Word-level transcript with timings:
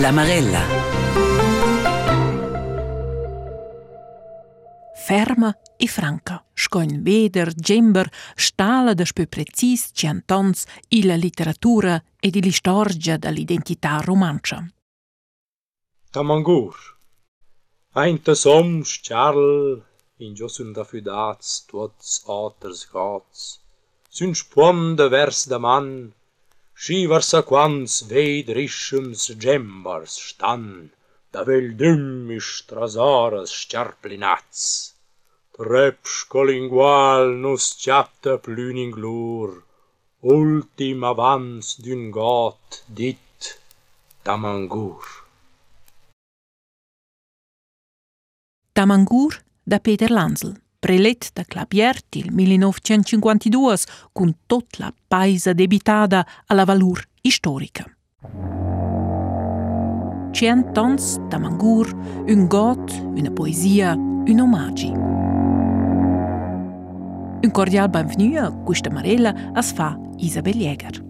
La 0.00 0.12
Marella. 0.12 0.62
Ferma 4.94 5.54
e 5.76 5.86
franca, 5.88 6.42
scoin 6.54 7.02
veder, 7.02 7.52
gember, 7.54 8.08
stala 8.34 8.94
da 8.94 9.04
spö 9.04 9.26
precis 9.26 9.90
ciantons 9.92 10.64
i 10.96 11.04
la 11.04 11.16
literatura 11.16 12.02
e 12.18 12.30
di 12.30 12.40
l'istorgia 12.40 13.18
dall'identità 13.18 14.00
romancia. 14.00 14.64
Tamangur. 16.10 16.76
Einta 17.92 18.34
som 18.34 18.80
Charl 18.82 19.82
in 20.24 20.32
jo 20.32 20.48
sun 20.48 20.72
da 20.72 20.84
fudats 20.84 21.66
tuots 21.68 22.24
aters 22.24 22.88
gats. 22.88 23.60
Sun 24.08 24.32
spon 24.34 24.96
de 24.96 25.10
vers 25.12 25.44
da 25.46 25.58
man, 25.58 26.14
Shivarsakvans 26.82 27.94
veidrishums 28.10 29.22
gembars 29.42 30.14
stan, 30.28 30.88
da 31.32 31.40
veldymmish 31.48 32.52
trazaras 32.68 33.52
shtjarplinats. 33.58 34.62
Trepshkolingual 35.56 37.36
nus 37.42 37.66
tjapta 37.82 38.38
plyninglur, 38.44 39.50
ultim 40.34 41.04
avans 41.10 41.66
dyn 41.84 42.08
gat 42.16 42.80
dit 43.00 43.40
Tamangur. 44.24 45.04
Tamangur 48.76 49.32
da 49.70 49.78
Peter 49.84 50.08
Lansel 50.08 50.56
prelet 50.80 51.30
da 51.36 51.44
Clapier 51.44 52.00
til 52.10 52.30
1952 52.32 53.86
con 54.12 54.34
tot 54.48 54.78
la 54.80 54.92
paisa 55.08 55.52
debitada 55.54 56.24
alla 56.48 56.64
valur 56.64 57.04
historica. 57.22 57.84
Cent 60.32 60.72
tons 60.74 61.18
Tamangur, 61.30 61.90
un 62.28 62.46
got, 62.48 62.92
una 63.16 63.30
poesia, 63.30 63.94
un 63.94 64.40
omaggi. 64.40 64.92
Un 67.40 67.50
cordial 67.52 67.88
benvenu 67.88 68.38
a 68.38 68.50
questa 68.64 68.90
marella 68.90 69.34
as 69.54 69.72
fa 69.72 69.96
Isabel 70.18 70.60
Jäger. 70.60 71.04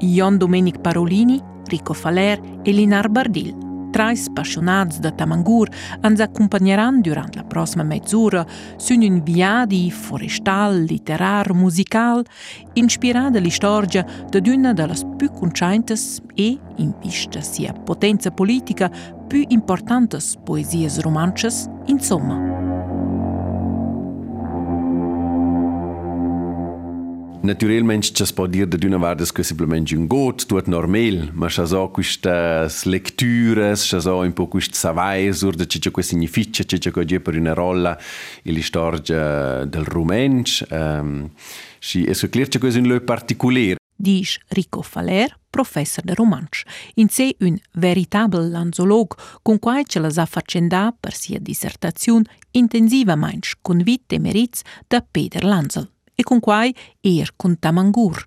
Ion 0.00 0.38
Domenic 0.38 0.80
Parolini, 0.80 1.40
Rico 1.66 1.92
Faler 1.94 2.40
e 2.62 2.72
Linar 2.72 3.08
Bardil 3.08 3.65
trais 3.96 4.28
passionats 4.28 4.98
da 5.00 5.10
Tamangur 5.10 5.70
ens 6.04 6.20
accompagneran 6.20 7.00
durant 7.00 7.32
la 7.34 7.44
prossima 7.48 7.82
mezz'ora 7.82 8.44
sun 8.76 9.00
un 9.00 9.22
viadi 9.24 9.90
forestal, 9.90 10.82
literar, 10.84 11.54
musical, 11.54 12.22
inspirada 12.74 13.40
l'istorgia 13.40 14.04
d'una 14.28 14.74
de 14.74 14.86
las 14.86 15.02
più 15.16 15.30
conciantes 15.30 16.20
e, 16.34 16.58
in 16.76 16.92
vista 17.00 17.40
sia 17.40 17.72
potenza 17.72 18.30
politica, 18.30 18.90
più 19.26 19.46
importantes 19.48 20.36
poesies 20.44 21.00
romances, 21.00 21.66
insomma. 21.86 22.65
Naturalmente 27.46 28.10
ci 28.12 28.24
può 28.34 28.46
dire 28.46 28.66
da 28.66 28.76
una 28.88 28.98
parte 28.98 29.24
che 29.32 29.44
semplicemente 29.44 29.94
un 29.94 30.08
got, 30.08 30.46
tutto 30.46 30.68
normale, 30.68 31.30
ma 31.32 31.48
ci 31.48 31.64
sono 31.64 31.92
queste 31.92 32.66
letture, 32.86 33.76
ci 33.76 34.00
sono 34.00 34.22
un 34.22 34.32
po' 34.32 34.48
queste 34.48 34.74
savai 34.74 35.32
sur 35.32 35.54
da 35.54 35.64
ciò 35.64 35.92
che 35.92 36.02
significa, 36.02 36.64
ciò 36.64 36.90
che 36.90 37.02
è 37.02 37.20
per 37.20 37.38
una 37.38 37.52
rolla 37.52 37.96
la 38.42 38.62
storia 38.62 39.64
del 39.64 39.84
romanzo. 39.84 40.66
Um, 40.70 41.30
sì, 41.78 42.02
è 42.02 42.14
so 42.14 42.28
chiaro 42.28 42.48
che 42.48 42.68
è 42.68 42.76
un 42.78 42.88
luogo 42.88 43.04
particolare. 43.04 43.76
Dice 43.94 44.40
Rico 44.48 44.82
Faler, 44.82 45.38
professor 45.48 46.02
de 46.02 46.14
romanzo, 46.14 46.64
in 46.94 47.08
sé 47.08 47.36
un 47.38 47.56
veritable 47.74 48.48
lanzolog 48.48 49.14
con 49.42 49.60
cui 49.60 49.84
ce 49.86 50.00
la 50.00 50.10
sa 50.10 50.26
faccenda 50.26 50.92
per 50.98 51.14
sia 51.14 51.38
dissertazione 51.38 52.24
intensivamente 52.50 53.50
con 53.62 53.78
vite 53.78 54.18
merits 54.18 54.62
da 54.88 55.00
Peter 55.00 55.44
Lanzel 55.44 55.94
e 56.16 56.22
con 56.22 56.40
quai 56.40 56.74
er 57.00 57.34
con 57.36 57.58
Tamangur. 57.58 58.26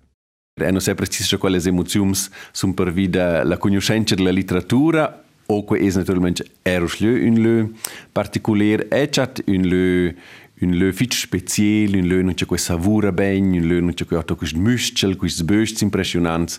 E 0.54 0.70
non 0.70 0.80
sempre 0.80 1.06
sono 1.10 1.40
quelle 1.40 1.60
emozioni 1.62 2.14
sono 2.52 2.74
per 2.74 2.92
vida 2.92 3.44
la 3.44 3.58
conoscenza 3.58 4.14
della 4.14 4.30
letteratura 4.30 5.24
o 5.46 5.64
che 5.64 5.78
è 5.78 5.92
naturalmente 5.92 6.44
eroslö 6.62 7.26
un 7.26 7.34
lö 7.40 7.68
particolare 8.12 8.88
e 8.88 9.08
chat 9.08 9.42
un 9.46 9.62
lö 9.62 10.14
un 10.60 10.70
lö 10.76 10.92
fit 10.92 11.12
speciale 11.12 11.98
un 11.98 12.06
lö 12.06 12.22
non 12.22 12.34
c'è 12.34 12.46
questa 12.46 12.74
savura 12.74 13.10
ben 13.10 13.52
un 13.52 13.66
lö 13.66 13.80
non 13.80 13.94
c'è 13.94 14.04
questo 14.04 14.36
questo 14.36 14.58
muscel 14.58 15.16
questo 15.16 15.44
böst 15.44 15.80
impressionante 15.80 16.54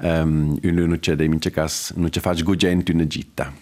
um, 0.00 0.58
un 0.62 0.74
lö 0.74 0.86
non 0.86 0.98
c'è 0.98 1.14
dei 1.14 1.28
mince 1.28 1.50
cas 1.50 1.92
non 1.96 2.10
c'è 2.10 2.20
faz 2.20 2.42
gogent 2.42 2.88
una 2.88 3.06
gitta 3.06 3.52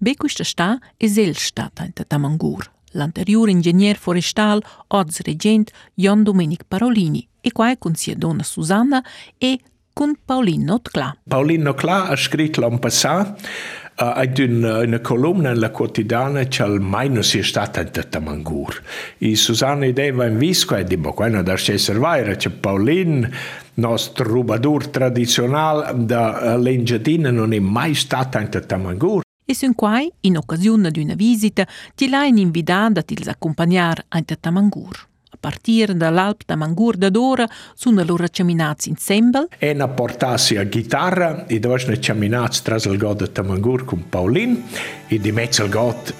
Be 0.00 0.14
questa 0.14 0.44
sta 0.44 0.78
è 0.96 1.06
el 1.16 1.36
stata 1.36 1.84
in 1.84 1.92
Tamangur 2.06 2.70
l'anteriore 2.98 3.50
ingegner 3.50 3.96
forestal 3.96 4.62
oz 4.88 5.20
regent 5.22 5.70
Jon 5.94 6.22
Domenic 6.22 6.64
Parolini 6.68 7.26
e 7.40 7.52
qua 7.52 7.74
con 7.78 7.94
sia 7.94 8.14
donna 8.14 8.42
Susanna 8.42 9.02
e 9.38 9.58
con 9.92 10.14
Paulino 10.24 10.72
Notcla. 10.72 11.16
Paulino 11.26 11.64
Notcla 11.64 12.08
ha 12.08 12.16
scritto 12.16 12.60
l'anno 12.60 12.78
passato 12.78 13.40
uh, 13.40 14.04
ad 14.14 14.38
una, 14.38 14.78
una 14.78 15.00
columna 15.00 15.48
nella 15.48 15.70
quotidiana 15.70 16.44
che 16.44 16.62
al 16.62 16.80
mai 16.80 17.08
non 17.08 17.24
sia 17.24 17.42
stata 17.42 17.80
in 17.80 17.90
Tamangur. 18.08 18.80
E 19.18 19.34
Susanna 19.34 19.86
ideva 19.86 20.26
in 20.26 20.38
visco 20.38 20.76
e 20.76 20.84
dice, 20.84 21.00
quello 21.14 21.42
da 21.42 21.54
essere 21.54 21.98
vero, 21.98 22.36
c'è 22.36 22.50
Paulino 22.50 23.28
nostro 23.74 24.24
rubadur 24.24 24.88
tradizionale 24.88 25.92
da 26.04 26.54
uh, 26.54 26.60
Lengiadina 26.60 27.30
non 27.30 27.52
è 27.52 27.58
mai 27.58 27.94
stata 27.94 28.40
in 28.40 28.50
Tamangur 28.50 29.22
e 29.50 29.54
sun 29.54 29.74
quai, 29.74 30.12
in 30.20 30.36
occasione 30.36 30.90
di 30.90 31.00
una 31.00 31.14
visita, 31.14 31.66
ti 31.94 32.10
l'hain 32.10 32.36
invitata 32.36 33.00
a 33.00 33.30
accompagnar 33.30 34.04
a 34.08 34.22
Tamangur. 34.38 35.08
A 35.30 35.36
partire 35.40 35.96
dall'Alp 35.96 36.42
Tamangur 36.44 36.96
da 36.96 37.08
Dora 37.08 37.48
sono 37.74 38.04
loro 38.04 38.26
camminati 38.30 38.90
insieme. 38.90 39.46
E 39.56 39.72
na 39.72 39.88
portassi 39.88 40.56
a 40.56 40.64
chitarra 40.64 41.46
e 41.46 41.58
dove 41.60 41.78
sono 41.78 41.96
camminati 41.98 42.60
tra 42.62 42.76
il 42.76 42.98
god 42.98 43.24
di 43.24 43.32
Tamangur 43.32 43.86
con 43.86 44.06
Paulin 44.10 44.64
e 45.06 45.18
di 45.18 45.32
mezzo 45.32 45.64
il 45.64 45.70
god. 45.70 46.14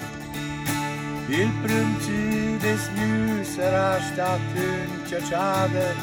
Il 1.27 1.51
prunci 1.61 2.57
des 2.57 2.89
nu 2.95 3.43
sarà 3.43 3.99
stato 4.11 4.57
un 4.57 5.07
ciacciade, 5.07 5.93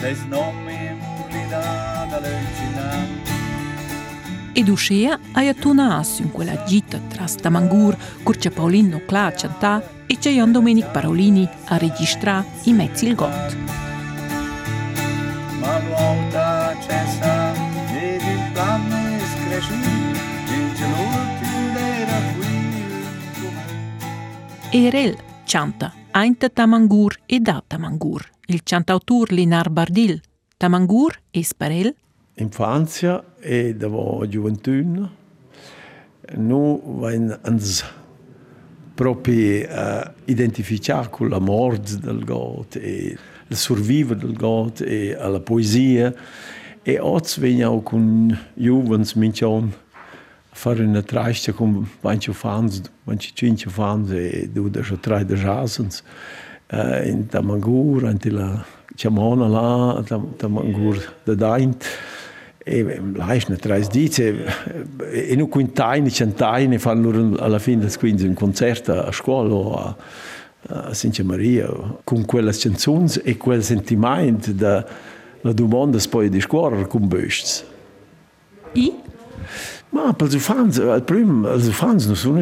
se 0.00 0.14
snomi 0.14 0.98
mulidada 0.98 2.18
l'eucinante. 2.18 3.31
Ed 4.54 4.68
uscea 4.68 5.18
a 5.32 5.54
tunas 5.54 6.18
in 6.18 6.30
quella 6.30 6.62
gita 6.64 6.98
tra 7.08 7.26
Stamangur, 7.26 7.96
Curcia 8.22 8.50
Paolino 8.50 9.00
Cla 9.06 9.24
a 9.26 9.32
cantà 9.32 9.82
e 10.06 10.18
c'è 10.18 10.30
Jan 10.30 10.52
Domenic 10.52 10.90
Parolini 10.90 11.48
a 11.68 11.78
registrare 11.78 12.46
i 12.64 12.74
mezzi 12.74 13.06
il 13.06 13.14
got. 13.14 13.56
Ma 15.58 15.80
volta 15.88 16.76
cessa 16.80 17.54
ed 17.94 18.20
il 18.20 18.50
plan 18.52 18.92
è 18.92 19.22
cresciuto, 19.48 19.88
vince 20.48 20.86
l'ultimo 20.86 21.78
era 21.78 22.20
qui. 22.36 22.50
Erel 24.70 25.16
canta 25.46 25.94
Ainta 26.10 26.50
Tamangur 26.50 27.20
e 27.24 27.40
da 27.40 27.64
Tamangur. 27.66 28.28
Il 28.48 28.62
cantautor 28.62 29.30
Linar 29.30 29.70
Bardil. 29.70 30.20
Tamangur 30.58 31.18
e 31.30 31.42
Sparel 31.42 31.94
infanzia 32.34 33.22
e 33.40 33.74
davo 33.74 34.26
gioventù. 34.28 35.08
Nu 36.36 36.80
vain 37.00 37.38
ans 37.42 37.84
propi 38.94 39.66
uh, 39.68 40.10
identificar 40.26 41.10
con 41.10 41.28
la 41.28 41.38
morte 41.38 41.98
del 41.98 42.24
God 42.24 42.76
e 42.76 43.16
il 43.48 43.56
survivere 43.56 44.20
del 44.20 44.34
God 44.34 44.82
e 44.82 45.14
alla 45.14 45.40
poesia. 45.40 46.14
E 46.82 46.98
oggi 46.98 47.40
veniamo 47.40 47.82
con 47.82 48.36
giovens 48.54 49.14
minchon 49.14 49.72
fare 50.50 50.84
una 50.84 51.02
traista 51.02 51.52
con 51.52 51.88
20 52.00 52.32
fans, 52.32 52.82
25 53.04 53.70
fans 53.70 54.10
e 54.10 54.50
due 54.52 54.70
da 54.70 54.82
tre 55.00 55.24
jasens 55.24 56.02
uh, 56.70 57.06
in 57.06 57.26
Tamangur, 57.26 58.04
in 58.04 58.34
la 58.34 58.64
Ciamona 58.94 59.48
là, 59.48 60.02
Tamangur 60.36 61.14
da 61.24 61.34
Daint 61.34 61.86
e 62.64 63.00
lasciano 63.14 63.56
tre 63.56 63.86
dice 63.90 64.44
e 65.10 65.34
non 65.36 65.48
quintaini, 65.48 66.10
centaini 66.10 66.78
fanno 66.78 67.10
loro 67.10 67.36
alla 67.38 67.58
fine 67.58 67.80
del 67.80 67.98
quindi 67.98 68.24
un 68.24 68.34
concerto 68.34 68.92
a 68.92 69.12
scuola 69.12 69.54
o 69.54 69.74
a, 69.74 69.96
a 70.68 70.94
Santa 70.94 71.24
Maria 71.24 71.68
con 72.04 72.24
quelle 72.24 72.52
canzoni 72.52 73.12
e 73.22 73.36
quel 73.36 73.62
sentimento 73.62 74.52
da 74.52 74.86
la 75.42 75.52
domanda 75.52 75.98
poi 76.08 76.28
di 76.28 76.40
scuola 76.40 76.86
con 76.86 77.06
Bösts. 77.06 77.64
I? 78.72 78.92
Ma 79.90 80.12
per 80.14 80.32
i 80.32 80.38
fans, 80.38 80.78
al 80.78 81.02
primo, 81.02 81.52
i 81.52 81.60
fans 81.60 82.06
non 82.06 82.16
sono 82.16 82.40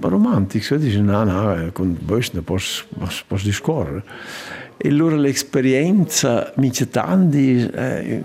romantici, 0.00 0.76
dicono 0.78 1.24
no, 1.24 1.54
no, 1.54 1.72
con 1.72 1.96
Bösts 2.00 2.34
non 2.34 2.44
posso, 2.44 2.84
posso 3.26 3.44
di 3.44 3.52
scuola. 3.52 4.02
E 4.84 4.88
allora 4.88 5.14
l'esperienza, 5.14 6.52
mi 6.56 6.70
c'è 6.70 6.88
tanti, 6.88 7.70
eh, 7.72 8.20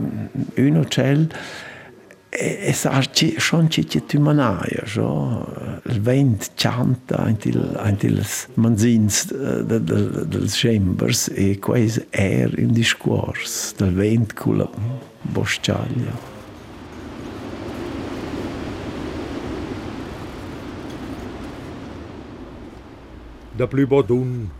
un 0.55 0.77
hotel, 0.77 1.29
e, 2.29 2.73
sarci 2.73 3.35
schon 3.39 3.69
ci 3.69 3.87
ci 3.87 4.03
tu 4.05 4.19
manaia 4.19 4.83
so 4.85 5.79
il 5.85 6.01
vent 6.01 6.51
chanta 6.55 7.17
antil 7.17 7.75
antils 7.77 8.47
manzins 8.55 9.25
de, 9.27 9.79
de, 9.83 10.25
dels 10.27 10.55
chambers 10.55 11.29
e 11.33 11.57
quais 11.59 11.99
er 12.11 12.57
in 12.59 12.73
discors 12.73 13.73
del 13.77 13.93
vent 13.93 14.33
cula 14.33 14.69
bosciaglia 15.21 16.35
Da 23.57 23.65
plü 23.65 23.87
bodun, 23.89 24.51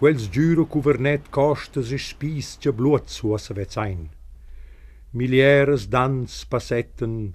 Quels 0.00 0.30
dyre 0.32 0.64
kuvernet 0.64 1.26
costes 1.28 1.90
e 1.92 1.98
spis 2.00 2.54
che 2.56 2.72
bluts 2.72 3.18
huosse 3.20 3.52
vet 3.52 3.74
sein. 3.76 4.06
Milieres 5.12 5.90
dans 5.92 6.46
passetten, 6.48 7.34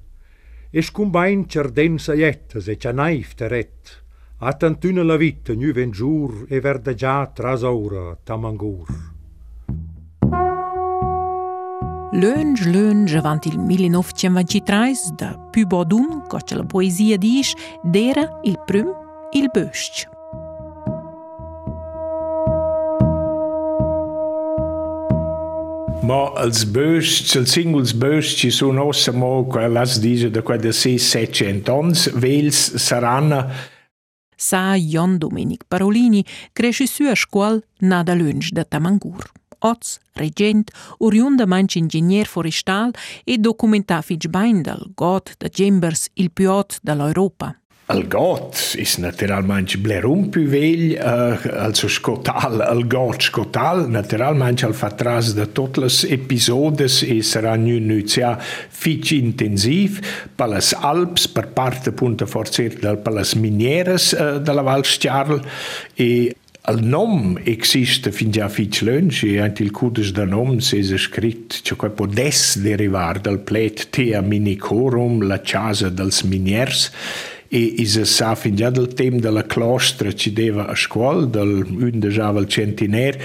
es 0.74 0.90
cumbain 0.90 1.46
cerden 1.46 2.00
saiettes 2.02 2.66
e 2.66 2.76
cianaif 2.82 3.36
teret, 3.38 4.02
a 4.42 4.54
tantuna 4.58 5.04
la 5.06 5.16
vita 5.16 5.54
nu 5.54 5.70
ven 5.78 5.92
giur 5.92 6.48
e 6.50 6.60
verda 6.60 6.96
già 6.96 7.28
tras 7.28 7.62
ora 7.62 8.18
tamangur. 8.24 8.90
Lunge, 12.18 12.66
lunge, 12.66 13.16
avant 13.16 13.46
il 13.46 13.60
1923, 13.60 15.14
da 15.16 15.38
Pubodum, 15.52 16.26
co 16.28 16.42
ce 16.42 16.56
la 16.56 16.64
poezie 16.64 17.20
dis, 17.20 17.54
d'era 17.84 18.40
il 18.44 18.58
prüm, 18.66 18.90
il 19.34 19.50
bösc. 19.54 20.15
Ma 26.04 26.34
els 26.42 26.66
börs, 26.66 27.36
els 27.36 27.52
singles 27.56 27.94
börs 27.94 28.34
ci 28.36 28.52
sono 28.52 28.90
ossa 28.90 29.12
mo, 29.12 29.48
las 29.70 30.00
dice 30.00 30.30
da 30.30 30.42
qua 30.42 30.58
da 30.58 30.72
600 30.72 31.72
ons, 31.72 32.10
vels 32.14 32.76
saranno 32.76 33.46
Sa 34.36 34.76
Jon 34.76 35.18
Domenic 35.18 35.64
Parolini 35.68 36.24
cresce 36.52 36.88
su 36.88 37.04
a 37.04 37.16
scuol 37.16 37.64
nada 37.80 38.14
lunch 38.14 38.52
da 38.52 38.64
Tamangur. 38.64 39.32
Oz, 39.60 40.00
regent, 40.14 40.72
oriunda 41.00 41.46
manch 41.46 41.76
ingegner 41.76 42.28
forestal 42.28 42.92
e 43.24 43.38
documenta 43.38 44.02
fitch 44.02 44.28
bain 44.28 44.62
dal 44.62 44.92
god 44.94 45.32
da 45.38 45.48
Gembers 45.50 46.10
il 46.14 46.32
piot 46.32 46.80
dall'Europa. 46.84 47.65
El 47.94 48.08
got 48.10 48.58
is 48.82 48.96
naturalment 48.98 49.76
Blerum 49.78 50.32
più 50.34 50.48
vell, 50.50 50.96
eh, 50.98 51.50
el 51.62 51.76
seu 51.78 51.86
escotal, 51.86 52.64
el 52.66 52.88
got 52.90 53.22
escotal, 53.22 53.84
naturalment 53.94 54.64
el 54.66 54.74
fa 54.74 54.90
tras 54.98 55.36
de 55.38 55.46
tots 55.54 55.84
els 55.84 56.00
episodis 56.16 57.04
i 57.06 57.20
e 57.20 57.26
serà 57.26 57.54
un 57.54 57.86
nucià 57.86 58.32
fiig 58.42 59.12
intensiv 59.20 60.00
per 60.36 60.48
les 60.56 60.72
Alps, 60.74 61.28
per 61.30 61.52
part 61.54 61.86
de 61.86 61.94
punta 61.94 62.26
forcer 62.26 62.72
per 62.82 63.14
les 63.14 63.36
minieres 63.38 64.16
eh, 64.18 64.40
de 64.42 64.58
la 64.58 64.66
Val 64.66 64.82
Xarl 64.82 65.38
i 66.02 66.10
e 66.10 66.34
el 66.66 66.80
nom 66.82 67.36
existe 67.46 68.10
fins 68.10 68.40
a 68.42 68.48
fiți 68.50 68.82
i 69.28 69.36
en 69.38 69.54
el 69.62 69.70
cudes 69.70 70.12
de 70.18 70.26
nom 70.26 70.58
s'és 70.58 70.90
escrit 70.90 71.62
ce 71.62 71.76
quai 71.76 71.92
podes 71.94 72.58
derivar 72.58 73.22
del 73.22 73.38
plet 73.38 73.86
tea 73.92 74.22
minicorum 74.26 75.22
la 75.30 75.38
casa 75.38 75.92
dels 75.92 76.24
miniers 76.24 76.90
e 77.48 77.76
is 77.78 78.02
sa 78.02 78.36
fin 78.36 78.56
già 78.56 78.70
del 78.70 78.94
tem 78.94 79.20
della 79.20 79.46
clostra 79.46 80.14
ci 80.14 80.34
deva 80.34 80.68
a 80.68 80.76
scuola 80.76 81.26
del 81.26 81.66
undejava 81.70 82.40
il 82.40 82.48
centiner 82.48 83.18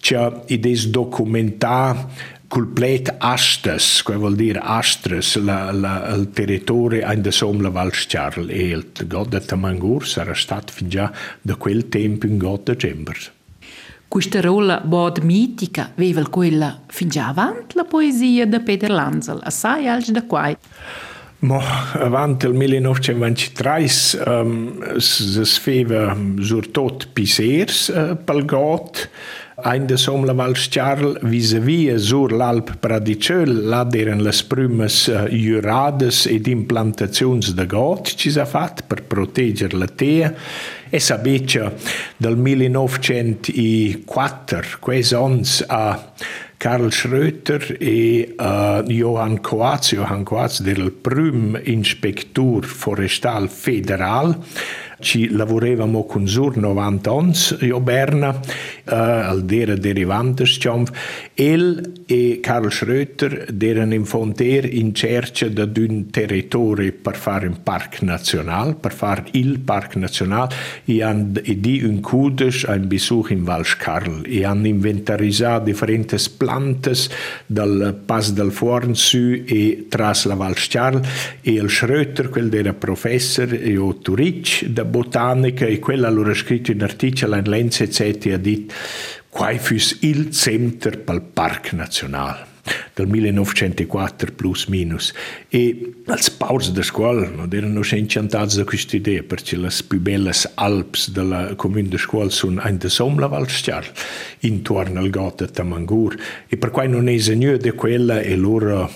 c'è 0.00 0.32
ides 0.46 0.86
documentar 0.86 2.06
complet 2.48 3.14
astes, 3.18 4.02
que 4.02 4.14
vuol 4.14 4.36
dire 4.36 4.60
astres, 4.62 5.36
la, 5.36 5.72
la, 5.72 6.14
il 6.14 6.30
territorio 6.30 7.10
in 7.12 7.22
de 7.22 7.32
som 7.32 7.60
la 7.60 7.70
Val 7.70 7.90
Charles 7.90 8.50
e 8.50 8.68
il 8.68 8.84
god 9.06 9.28
de 9.28 9.40
Tamangur 9.40 10.06
sarà 10.06 10.34
stato 10.34 10.72
fin 10.72 10.88
già 10.88 11.12
da 11.42 11.56
quel 11.56 11.88
tempo 11.88 12.26
in 12.26 12.38
god 12.38 12.62
de 12.64 12.76
Gembers. 12.76 13.30
Questa 14.08 14.40
rolla 14.40 14.80
bod 14.80 15.18
mitica 15.18 15.90
aveva 15.96 16.22
quella 16.28 16.80
fin 16.86 17.08
già 17.08 17.28
avanti 17.28 17.74
la 17.76 17.84
poesia 17.84 18.46
di 18.46 18.60
Peter 18.60 18.90
Lanzel, 18.90 19.40
assai 19.42 19.88
alge 19.88 20.12
da 20.12 20.22
quai. 20.22 20.56
Il 21.42 22.54
1923 22.54 24.16
um, 24.26 24.82
es 24.96 25.58
feva 25.60 26.16
sur 26.40 26.64
tot 26.72 27.04
pisers 27.12 27.90
uh, 27.92 28.16
pel 28.16 28.46
got, 28.48 29.08
ein 29.68 29.84
de 29.88 29.96
som 30.00 30.24
la 30.24 30.32
Val 30.36 30.54
Charl 30.56 31.18
vis-a-vis 31.28 31.98
sur 32.08 32.32
l'Alp 32.32 32.70
Pradicel, 32.80 33.68
là 33.68 33.84
eren 33.92 34.24
les 34.24 34.42
prümes 34.48 35.08
uh, 35.12 35.28
jurades 35.28 36.24
ed 36.32 36.48
implantazions 36.48 37.52
de 37.52 37.66
got 37.68 38.08
ci 38.16 38.32
s'ha 38.32 38.48
fat 38.48 38.80
per 38.88 39.04
proteger 39.04 39.76
la 39.76 39.92
tea. 39.92 40.32
E 40.88 41.00
sabetja 41.02 41.72
del 42.16 42.36
1904 42.40 44.80
quais 44.80 45.12
ons 45.12 45.60
a 45.68 46.00
Karl 46.66 46.90
Schröter 46.90 47.76
e 47.80 48.34
uh, 48.40 48.82
Johann 48.90 49.36
Coaz, 49.40 49.92
Johann 49.92 50.24
Coaz 50.24 50.58
del 50.58 50.90
prim 50.90 51.56
inspector 51.62 52.64
forestal 52.64 53.48
federal, 53.48 54.34
ci 54.98 55.28
lavoravamo 55.28 56.04
con 56.04 56.26
sur 56.26 56.56
90 56.56 57.12
ons, 57.12 57.56
io 57.60 57.80
Berna, 57.80 58.30
uh, 58.30 58.92
al 58.92 59.44
dera 59.44 59.76
derivantes, 59.76 60.56
ciamf, 60.58 60.90
el 61.34 62.04
e 62.06 62.40
Karl 62.40 62.70
Schröter 62.70 63.46
deren 63.50 63.92
in 63.92 64.04
fonter 64.04 64.64
in 64.64 64.94
cerca 64.94 65.48
da 65.48 65.64
d'un 65.66 66.08
territorio 66.10 66.92
per 67.02 67.16
fare 67.16 67.46
un 67.46 67.62
parc 67.62 68.02
nazional, 68.02 68.76
per 68.76 68.92
fare 68.92 69.24
il 69.32 69.58
parc 69.58 69.96
nazional, 69.96 70.48
e, 70.84 71.02
han, 71.02 71.32
di 71.32 71.82
un 71.84 72.00
cudes 72.00 72.64
ein 72.64 72.86
Besuch 72.86 73.30
in 73.30 73.44
Val 73.44 73.66
Scarl, 73.66 74.24
e 74.24 74.44
hanno 74.44 74.66
inventarizzato 74.66 75.64
differenti 75.64 76.16
plantes 76.36 77.08
dal 77.46 78.00
Pas 78.06 78.32
del 78.32 78.52
Forn 78.52 78.94
su 78.94 79.42
e 79.44 79.86
tras 79.88 80.24
la 80.24 80.34
Val 80.34 80.56
Scarl, 80.56 81.00
e 81.42 81.52
il 81.52 81.66
Schröter, 81.66 82.28
quel 82.28 82.52
era 82.54 82.72
professor 82.72 83.52
e 83.52 83.76
o 83.76 83.96
Turic 83.96 84.64
da 84.66 84.84
botanica, 84.86 85.66
e 85.66 85.78
quella 85.78 86.08
allora 86.08 86.32
scritto 86.34 86.70
in 86.70 86.82
articolo 86.82 87.36
in 87.36 87.48
Lenz, 87.48 87.80
eccetera, 87.80 88.36
ha 88.36 88.38
detto 88.38 88.74
quai 89.28 89.58
fus 89.58 89.98
il 90.00 90.30
center 90.30 90.98
pel 90.98 91.20
Parc 91.20 91.72
Nacional 91.74 92.54
del 92.94 93.06
1904 93.06 94.32
plus 94.32 94.66
minus. 94.66 95.12
E 95.48 95.92
als 96.06 96.30
paus 96.30 96.70
de 96.72 96.82
scuola 96.82 97.28
non 97.28 97.48
erano 97.52 97.82
encantati 97.84 98.56
da 98.56 98.64
questa 98.64 98.96
idea 98.96 99.22
perché 99.22 99.56
le 99.56 99.70
più 99.86 100.00
belle 100.00 100.32
Alps 100.54 101.10
della 101.10 101.54
comune 101.54 101.88
de 101.88 101.98
scuola 101.98 102.30
sono 102.30 102.62
in 102.66 102.78
de 102.78 102.88
Somla 102.88 103.26
Valstial 103.26 103.84
intorno 104.40 105.00
al 105.00 105.10
Gotha 105.10 105.46
Tamangur 105.46 106.16
e 106.48 106.56
per 106.56 106.70
cui 106.70 106.88
non 106.88 107.08
è 107.08 107.12
esegno 107.12 107.56
di 107.56 107.70
quella 107.70 108.20
e 108.20 108.34
loro 108.36 108.90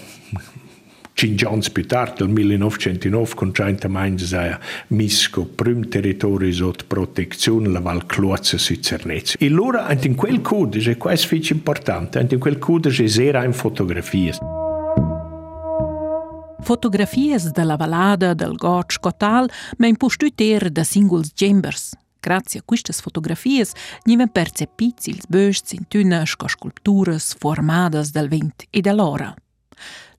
Anni 1.27 1.71
più 1.73 1.87
tardi, 1.87 2.23
nel 2.23 2.33
1909, 2.33 3.35
congiuntamente 3.35 4.27
si 4.27 4.37
misco 4.89 5.45
prim 5.45 5.89
territorio 5.89 6.53
sotto 6.53 6.85
protezione 6.87 7.69
la 7.69 7.81
Val 7.81 8.07
Cluazza 8.07 8.57
su 8.59 8.75
Cernezzo. 8.77 9.37
E 9.39 9.47
allora, 9.47 9.93
in 10.01 10.15
quel 10.15 10.41
codice, 10.41 10.97
questo 10.97 11.35
è 11.35 11.41
importante, 11.51 12.27
in 12.29 12.39
quel 12.39 12.59
codice 12.59 13.05
c'era 13.05 13.45
in 13.45 13.53
fotografie. 13.53 14.33
Fotografie 16.63 17.39
della 17.53 17.77
vallada 17.77 18.35
del 18.35 18.55
Gorge 18.55 18.99
Cotal, 19.01 19.51
ma 19.79 19.87
in 19.87 19.97
postuter 19.97 20.71
da 20.71 20.85
singles 20.85 21.33
Chambers. 21.35 21.97
Grazie 22.21 22.61
a 22.61 22.63
queste 22.65 22.93
fotografie 22.93 23.65
niven 24.05 24.31
percepiti 24.31 25.11
ils 25.11 25.25
bösts 25.27 25.73
in 25.73 25.89
tünes 25.89 26.37
co 26.37 26.49
sculpturas 26.49 27.35
formadas 27.39 28.11
del 28.11 28.29
vent 28.29 28.67
e 28.71 28.83
dell'ora. 28.83 29.35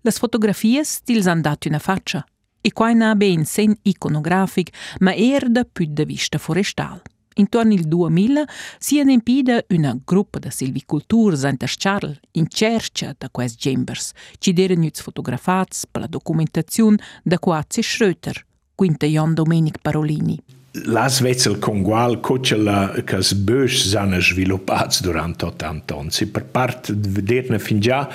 Las 0.03 0.17
fotografies 0.17 1.01
tils 1.03 1.27
han 1.27 1.41
dat 1.41 1.65
una 1.65 1.79
faccia, 1.79 2.25
e 2.61 2.71
quai 2.71 2.95
na 2.95 3.13
ben 3.15 3.45
sen 3.45 3.75
iconografic, 3.83 4.71
ma 4.99 5.13
er 5.13 5.49
da 5.49 5.63
püt 5.63 5.93
de 5.93 6.05
vista 6.05 6.39
forestal. 6.39 7.01
Intorno 7.35 7.73
il 7.73 7.87
2000 7.87 8.45
si 8.79 8.99
è 8.99 9.03
impida 9.05 9.63
una 9.69 9.95
gruppa 10.03 10.39
da 10.39 10.49
silviculturs 10.49 11.43
in 11.43 11.55
Charles 11.57 12.19
in 12.31 12.47
cerca 12.49 13.15
da 13.17 13.29
quest 13.29 13.57
Chambers, 13.59 14.11
ci 14.39 14.53
deren 14.53 14.79
nüz 14.79 15.01
fotografats 15.01 15.85
per 15.85 16.01
la 16.01 16.07
documentazione 16.07 16.97
da 17.23 17.37
Quazzi 17.37 17.81
Schröter, 17.81 18.35
quinta 18.75 19.05
Jon 19.05 19.33
Domenic 19.35 19.77
Parolini. 19.81 20.37
Las 20.85 21.19
vezzel 21.19 21.59
con 21.59 21.83
qual 21.83 22.21
cocciala 22.21 23.03
che 23.03 23.21
sbösch 23.21 23.87
s'hanno 23.87 24.19
sviluppats 24.19 25.01
durant 25.01 25.43
80 25.43 25.95
anni. 25.95 26.25
Per 26.25 26.45
parte 26.45 26.97
di 26.97 27.09
vederne 27.09 27.59
fin 27.59 27.79
già 27.79 28.09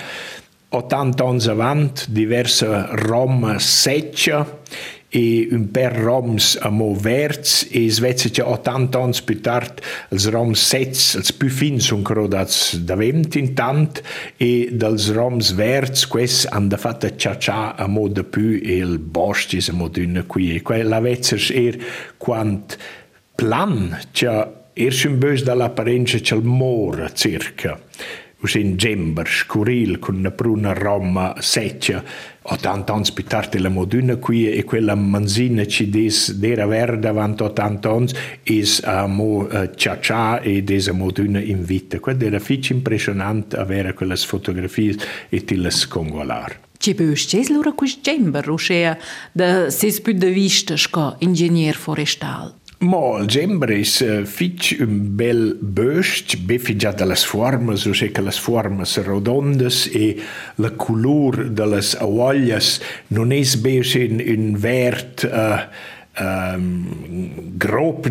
80 0.69 1.25
anni 1.25 1.47
avanti 1.47 2.05
diversa 2.09 2.89
Roma 2.93 3.59
seccia 3.59 4.45
e 5.09 5.49
un 5.53 5.71
per 5.71 5.93
roms 5.93 6.59
a 6.61 6.69
mo 6.69 6.93
verts 6.93 7.69
e 7.71 7.89
svezia 7.89 8.29
che 8.29 8.43
80 8.43 8.99
anni 8.99 9.19
più 9.25 9.41
tardi 9.41 9.81
els 10.11 10.27
roms 10.29 10.61
sets 10.61 11.15
els 11.15 11.33
più 11.33 11.49
fin 11.49 11.79
sono 11.81 12.03
crodats 12.03 12.77
da 12.77 12.97
vent 12.97 13.37
intant. 13.37 14.03
E 14.37 14.69
dels 14.73 15.13
roms 15.13 15.53
verts 15.55 16.07
quest 16.07 16.49
han 16.51 16.69
da 16.69 16.77
fatta 16.77 17.15
ciaccia 17.15 17.77
a 17.77 17.87
mo 17.87 18.09
de 18.09 18.25
più 18.25 18.61
e 18.61 18.77
il 18.77 18.99
boschi 18.99 19.63
a 19.71 19.73
mo 19.73 19.89
d'una 19.89 20.25
qui. 20.25 20.55
E 20.57 20.63
quella 20.63 21.01
vezza 21.01 21.37
er 21.55 21.79
quant 22.19 22.77
plan 23.37 23.97
che 24.13 24.47
er 24.75 24.93
schon 24.93 25.19
bös 25.19 25.43
dall'apparenza 25.43 26.19
c'è 26.19 26.35
il 26.35 26.43
mor 26.43 27.13
circa 27.13 27.81
usin 28.47 28.77
gember, 28.77 29.27
scuril, 29.27 29.99
con 29.99 30.15
una 30.17 30.31
pruna 30.31 30.73
roma 30.73 31.35
seccia, 31.41 32.03
80 32.43 32.93
anni 32.93 33.11
più 33.13 33.25
tardi 33.25 33.59
la 33.59 33.69
moduna 33.69 34.17
qui 34.17 34.49
e 34.49 34.63
quella 34.63 34.95
manzina 34.95 35.67
ci 35.67 35.91
des 35.91 36.33
dera 36.35 36.65
verde 36.65 37.09
avanti 37.09 37.43
80 37.43 37.91
anni 37.91 38.11
is 38.45 38.81
a 38.85 39.07
mo 39.07 39.49
uh, 39.51 39.71
cia 39.75 39.99
cia 40.01 40.41
e 40.41 40.63
desa 40.63 40.93
moduna 40.93 41.41
in 41.41 41.65
vita. 41.65 41.99
Quello 41.99 42.25
era 42.25 42.39
fici 42.39 42.73
impressionante 42.73 43.57
avere 43.57 43.95
quelle 43.95 44.17
fotografie 44.17 44.95
e 45.29 45.45
ti 45.45 45.57
le 45.57 45.71
scongolar. 45.71 46.65
Ci 46.79 46.95
bösces 46.95 47.49
lura 47.49 47.73
quis 47.73 47.99
gember, 48.01 48.49
uscea 48.49 48.97
da 49.33 49.71
ses 49.71 50.01
più 50.01 50.13
de 50.13 50.31
vista 50.31 50.77
sco 50.77 51.17
ingegner 51.19 51.75
forestal. 51.75 52.55
Mol 52.85 53.25
gembre 53.33 53.79
és 53.81 53.95
eh, 54.05 54.27
fich 54.29 54.75
un 54.85 54.99
bel 55.17 55.55
bösc, 55.57 56.35
befitjat 56.45 57.01
a 57.01 57.07
les 57.09 57.23
formes, 57.25 57.87
o 57.89 57.95
sigui 57.97 58.13
que 58.13 58.25
les 58.27 58.37
formes 58.37 58.99
rodondes 59.07 59.87
i 59.89 60.03
e 60.11 60.11
la 60.61 60.75
color 60.77 61.47
de 61.57 61.71
les 61.73 61.95
aolles 62.05 62.75
no 63.17 63.25
és 63.33 63.57
bé 63.65 63.79
un, 63.81 64.21
un 64.21 64.51
verd 64.61 65.25
eh, 65.25 65.65
um, 66.19 67.55
grob 67.57 68.07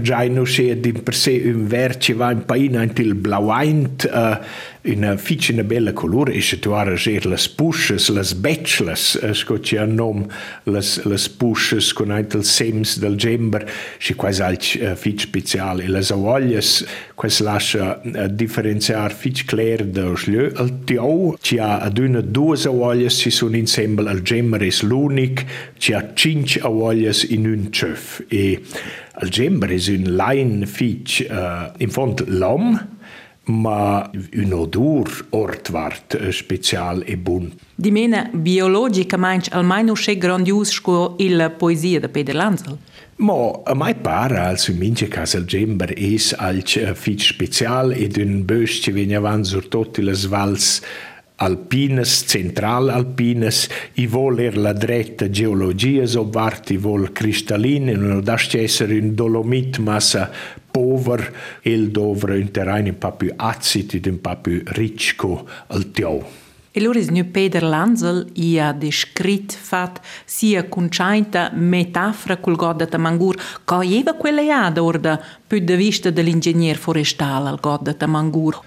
se 0.45 0.79
di 0.79 0.91
per 0.91 1.15
sé 1.15 1.41
un 1.45 1.67
vert 1.67 1.99
ci 1.99 2.13
va 2.13 2.31
in 2.31 2.45
paina 2.45 2.83
il 2.83 3.15
blauaint 3.15 4.09
uh, 4.11 4.37
in 4.85 5.15
fitch 5.17 5.49
una 5.51 5.63
bella 5.63 5.93
colore 5.93 6.33
e 6.33 6.41
se 6.41 6.59
tu 6.59 6.71
arranger 6.71 7.25
las 7.25 7.47
pusches, 7.49 8.09
las 8.09 8.33
betchles, 8.33 9.17
sco 9.33 9.59
ci 9.59 9.77
han 9.77 9.95
nom 9.95 10.25
las, 10.63 11.03
las 11.05 11.27
pusches 11.27 11.91
con 11.93 12.11
il 12.11 12.43
sems 12.43 12.99
del 12.99 13.15
gember, 13.17 13.65
ci 13.97 14.13
quasi 14.13 14.41
alc 14.41 14.77
uh, 14.81 14.95
fitch 14.95 15.21
special 15.21 15.81
e 15.81 15.87
las 15.87 16.11
aguaglias 16.11 16.85
quas 17.15 17.39
lascia 17.39 18.01
uh, 18.03 18.27
differenziar 18.27 19.11
fitch 19.11 19.45
cler 19.45 19.85
da 19.85 20.15
slö 20.15 20.51
al 20.55 20.83
tiau 20.85 21.35
ci 21.41 21.57
ha 21.57 21.79
aduna 21.79 22.21
duas 22.21 22.65
aguaglias 22.65 23.17
ci 23.17 23.31
sono 23.31 23.55
insieme 23.55 24.07
al 24.09 24.21
gember 24.21 24.61
es 24.61 24.83
l'unic 24.83 25.45
ci 25.77 25.93
ha 25.93 26.13
cinc 26.13 26.59
aguaglias 26.61 27.23
in 27.23 27.47
un 27.47 27.71
golf 27.95 28.23
e 28.27 28.61
al 29.13 29.29
gembre 29.29 29.75
un 29.87 30.15
line 30.15 30.65
fich 30.65 31.25
uh, 31.29 31.33
äh, 31.33 31.71
in 31.77 31.89
fond 31.89 32.23
l'om 32.27 32.87
ma 33.47 34.09
un 34.33 34.53
odur 34.53 35.07
ortwart 35.29 36.15
äh, 36.15 36.27
uh, 36.27 36.31
special 36.31 37.03
e 37.05 37.15
bun. 37.15 37.53
Di 37.75 37.91
mena 37.91 38.29
biologica 38.33 39.17
manch 39.17 39.51
almeno 39.51 39.93
sche 39.95 40.17
grandius 40.17 40.71
sco 40.71 41.15
il 41.19 41.53
poesia 41.57 41.99
da 41.99 42.09
Peter 42.09 42.35
Lanzel. 42.35 42.77
Mo, 43.17 43.61
a 43.63 43.73
mai 43.73 43.95
para, 43.95 44.47
als 44.47 44.67
in 44.67 44.77
mince 44.77 45.07
cas 45.07 45.35
el 45.35 45.45
gember 45.47 45.93
es 45.95 46.33
als 46.33 46.75
uh, 46.75 46.93
fich 46.93 47.23
special 47.23 47.91
ed 47.91 48.17
un 48.17 48.43
bösce 48.45 48.91
venia 48.91 49.21
van 49.21 49.45
sur 49.45 49.67
tutte 49.69 50.01
le 50.01 50.15
svals 50.15 50.81
alpines, 51.37 52.23
central 52.25 52.89
alpines, 52.89 53.67
i 54.01 54.07
vol 54.07 54.39
er 54.39 54.57
la 54.57 54.73
dretta 54.73 55.29
geologia 55.29 56.05
obvart, 56.19 56.71
i 56.71 56.77
vol 56.77 57.11
cristalline, 57.11 57.93
non 57.93 58.23
dasce 58.23 58.61
essere 58.61 58.97
un 58.97 59.13
dolomit 59.15 59.79
massa 59.79 60.29
pover, 60.71 61.33
il 61.63 61.89
dovre 61.91 62.37
un 62.37 62.51
terreno 62.51 62.89
un 62.89 62.97
po' 62.97 63.13
più 63.13 63.33
acido 63.35 63.95
ed 63.95 64.05
un 64.07 64.21
po' 64.21 64.37
più 64.41 64.61
ricco 64.65 65.47
al 65.67 65.91
tiò. 65.91 66.43
E 66.77 66.81
allora 66.81 66.99
is 66.99 67.07
nu 67.07 67.23
Peter 67.23 67.63
Lanzel 67.63 68.27
ha 68.59 68.73
descrit 68.73 69.53
fat 69.53 70.01
sia 70.25 70.65
conchainta 70.67 71.49
metafora 71.53 72.35
col 72.35 72.57
god 72.57 72.77
da 72.77 72.85
Tamangur 72.85 73.37
ca 73.63 73.81
ieva 73.81 74.13
quella 74.13 74.41
iada 74.41 74.83
orda 74.83 75.23
più 75.47 75.59
da 75.59 75.75
vista 75.75 76.09
dell'ingegner 76.09 76.75
forestale 76.75 77.47
al 77.47 77.59
god 77.61 77.81
da 77.83 77.93
Tamangur. 77.93 78.59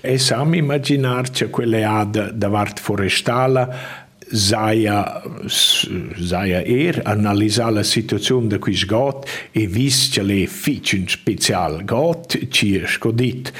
E 0.00 0.18
sam 0.18 0.54
immaginarci 0.54 1.48
quella 1.48 1.78
iada 1.78 2.32
da 2.32 2.48
vart 2.48 2.80
forestale 2.80 3.68
saia, 4.32 5.22
saia 5.46 6.64
er 6.64 7.02
analizzare 7.04 7.72
la 7.72 7.82
situazione 7.84 8.48
di 8.48 8.58
questo 8.58 8.86
got 8.86 9.28
e 9.52 9.68
visto 9.68 10.20
che 10.20 10.26
le 10.26 10.46
fiction 10.46 11.06
special 11.06 11.84
got 11.84 12.48
ci 12.48 12.78
è 12.78 12.84
scodit 12.84 13.52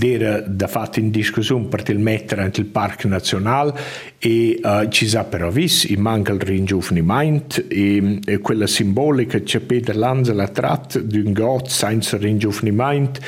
era 0.00 0.40
da 0.40 0.66
fatto 0.66 0.98
in 0.98 1.10
discussione 1.10 1.66
per 1.66 1.82
il 1.88 1.98
mettere 1.98 2.42
anche 2.42 2.60
il 2.60 2.66
Parco 2.66 3.08
Nazionale 3.08 3.72
e 4.18 4.60
uh, 4.62 4.88
ci 4.88 5.08
sa 5.08 5.24
però 5.24 5.50
visto, 5.50 5.88
manca 5.98 6.32
il 6.32 6.40
ringiovanimento 6.40 7.62
e, 7.68 8.18
e 8.24 8.38
quella 8.38 8.66
simbolica 8.66 9.38
che 9.38 9.60
Peter 9.60 9.96
Lanza 9.96 10.32
ha 10.32 10.48
tratto 10.48 11.00
di 11.00 11.18
un 11.18 11.32
got 11.32 11.68
senza 11.68 12.16
ringiovanimento 12.16 13.20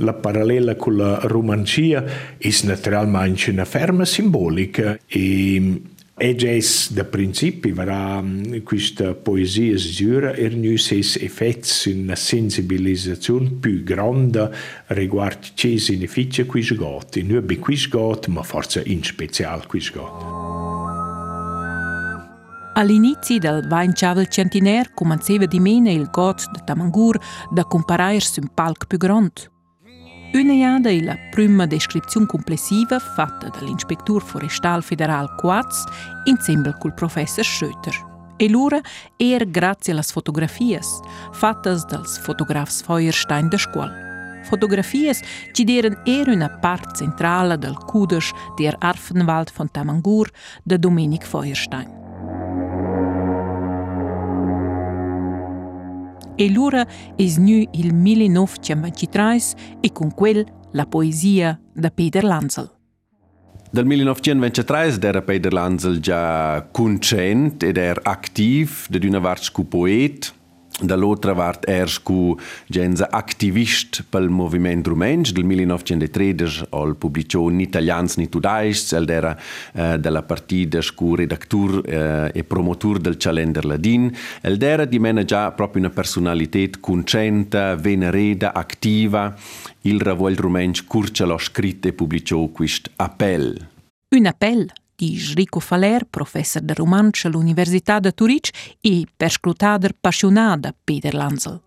la 0.00 0.12
parallela 0.12 0.76
con 0.76 0.96
la 0.96 1.18
romancia 1.22 2.04
è 2.36 2.48
naturalmente 2.62 3.50
una 3.50 3.64
ferma 3.64 4.04
simbolica 4.04 4.98
e 5.06 5.80
e 6.18 6.34
già 6.34 6.50
da 6.90 7.04
principi 7.04 7.70
verrà 7.70 8.22
questa 8.64 9.14
poesia 9.14 9.76
giura 9.76 10.34
er 10.34 10.56
nu 10.56 10.76
ses 10.76 11.16
effets 11.16 11.86
una 11.86 12.16
sensibilizzazione 12.16 13.50
più 13.50 13.84
grande 13.84 14.50
riguardo 14.88 15.46
che 15.54 15.78
significa 15.78 16.44
questo 16.44 16.74
got. 16.74 17.16
E 17.16 17.22
non 17.22 17.44
per 17.46 17.58
questo 17.60 17.96
got, 17.96 18.26
ma 18.26 18.42
forse 18.42 18.82
in 18.84 19.02
speciale 19.04 19.64
questo 19.66 20.00
got. 20.00 20.46
All'inizio 22.74 23.38
del 23.38 23.66
Weinchavel 23.68 24.28
Centenaire 24.28 24.90
cominciava 24.94 25.46
di 25.46 25.60
meno 25.60 25.90
il 25.90 26.08
got 26.10 26.50
di 26.50 26.60
Tamangur 26.64 27.18
da 27.52 27.64
compararsi 27.64 28.40
un 28.40 28.48
palco 28.52 28.86
più 28.86 28.98
grande. 28.98 29.57
Una 30.30 30.52
jada 30.52 30.90
è 30.90 31.00
la 31.00 31.16
prima 31.30 31.64
descrizione 31.64 32.26
complessiva 32.26 32.98
fatta 32.98 33.48
dall'Inspector 33.48 34.22
Forestal 34.22 34.82
Federal 34.82 35.34
Quaz 35.36 35.84
insieme 36.24 36.76
col 36.78 36.92
professor 36.92 37.42
Schröter. 37.42 37.94
E 38.36 38.46
l'ora 38.50 38.78
era 39.16 39.44
grazie 39.46 39.94
alle 39.94 40.02
fotografie 40.02 40.80
fatte 41.32 41.74
dal 41.88 42.06
fotografs 42.06 42.82
Feuerstein 42.82 43.48
der 43.48 43.58
scuola. 43.58 44.42
Fotografie 44.44 45.14
ci 45.52 45.64
erano 45.76 46.04
era 46.04 46.30
una 46.30 46.50
parte 46.50 46.94
centrale 46.94 47.56
del 47.56 47.76
Kudesch 47.86 48.30
der 48.56 48.76
Arfenwald 48.78 49.50
von 49.54 49.70
Tamangur 49.70 50.30
de 50.62 50.78
Dominik 50.78 51.24
Feuerstein. 51.24 51.97
E 56.40 56.52
l'ora 56.52 56.86
è 57.16 57.24
nu 57.38 57.68
il 57.72 57.92
1923 57.92 59.38
e 59.80 59.90
con 59.90 60.14
quel 60.14 60.46
la 60.70 60.86
poesia 60.86 61.60
da 61.74 61.90
Peter 61.90 62.22
Lanzel. 62.22 62.70
Dal 63.72 63.84
1923 63.84 64.98
era 65.02 65.22
Peter 65.22 65.52
Lanzel 65.52 65.98
già 65.98 66.64
conscient 66.70 67.60
ed 67.64 67.76
era 67.76 68.00
attiv 68.04 68.86
ed 68.88 69.02
una 69.02 69.18
vartscu 69.18 69.66
poet 69.66 70.32
Dall'altra 70.80 71.34
part 71.34 71.68
ers 71.68 71.98
cu 72.02 72.38
genza 72.66 73.08
activist 73.10 74.04
pel 74.08 74.28
moviment 74.28 74.86
rumensch 74.86 75.32
del 75.32 75.44
1913 75.44 76.66
al 76.70 76.94
publicò 76.94 77.48
ni 77.48 77.64
italians 77.64 78.16
ni 78.16 78.28
tudaists 78.28 78.92
el 78.92 79.08
era 79.10 79.36
eh, 79.72 79.98
della 79.98 80.22
partida 80.22 80.78
cu 80.94 81.14
redactur 81.14 81.82
eh, 81.84 82.30
e 82.32 82.44
promotur 82.44 82.98
del 82.98 83.16
calender 83.16 83.64
ladin 83.64 84.14
el 84.40 84.62
era 84.62 84.84
di 84.84 84.98
mena 85.00 85.24
già 85.24 85.50
proprio 85.50 85.82
una 85.82 85.92
personalitet 85.92 86.78
concenta, 86.80 87.74
venereda, 87.74 88.54
activa 88.54 89.34
il 89.82 90.00
ravoil 90.00 90.36
rumensch 90.36 90.86
curcia 90.86 91.24
lo 91.24 91.38
scritto 91.38 91.88
e 91.88 91.92
pubblicò 91.92 92.46
quist 92.48 92.90
appell. 92.96 93.66
Un 94.10 94.26
appell 94.26 94.66
dice 94.98 95.34
Rico 95.34 95.60
Faler, 95.60 96.06
professor 96.06 96.60
de 96.62 96.74
romansch 96.74 97.24
all'Università 97.24 98.00
de 98.00 98.12
Zurich 98.14 98.50
e 98.80 99.06
perscrutader 99.16 99.94
passionada 99.94 100.74
Peter 100.84 101.14
Lanzel. 101.14 101.60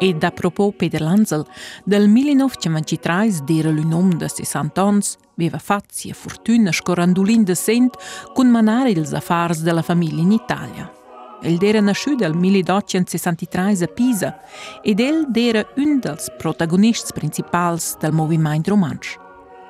E 0.00 0.14
da 0.14 0.32
propos 0.32 0.74
Peter 0.76 1.00
Lanzel, 1.00 1.46
del 1.84 2.08
1923 2.08 3.44
d'era 3.44 3.70
l'unom 3.70 4.16
de 4.16 4.28
60 4.28 4.82
ans, 4.82 5.16
aveva 5.36 5.58
fatto 5.58 5.94
sia 5.94 6.14
fortuna 6.14 6.72
scorandulin 6.72 7.44
de 7.44 7.54
sent 7.54 7.96
con 8.34 8.48
manare 8.48 8.90
ils 8.90 9.12
affars 9.12 9.62
della 9.62 9.82
famiglia 9.82 10.20
in 10.20 10.32
Italia. 10.32 10.90
El 11.40 11.62
era 11.62 11.80
nasciuto 11.80 12.24
nel 12.24 12.36
1863 12.36 13.82
a 13.82 13.86
Pisa 13.86 14.40
ed 14.82 14.98
el 14.98 15.28
era 15.32 15.64
un 15.76 16.00
dels 16.00 16.30
protagonisti 16.36 17.12
principali 17.12 17.80
del 18.00 18.12
movimento 18.12 18.70
romansch. 18.70 19.20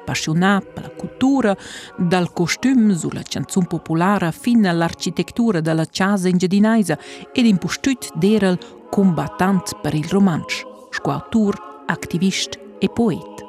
Appassionat 0.02 0.64
per 0.66 0.82
la 0.82 0.90
cultura, 0.90 1.56
dal 1.96 2.32
costume 2.32 2.94
sulla 2.94 3.22
canzone 3.22 3.66
popolare 3.66 4.32
fino 4.32 4.68
all'architettura 4.68 5.60
della 5.60 5.86
casa 5.86 6.28
ingedinaisa 6.28 6.98
ed 7.32 7.46
impostut 7.46 8.10
d'era 8.14 8.48
il 8.48 8.58
combattant 8.90 9.80
per 9.80 9.94
il 9.94 10.08
romanzo, 10.08 10.88
squautur, 10.90 11.84
attivist 11.86 12.58
e 12.78 12.88
poet. 12.88 13.46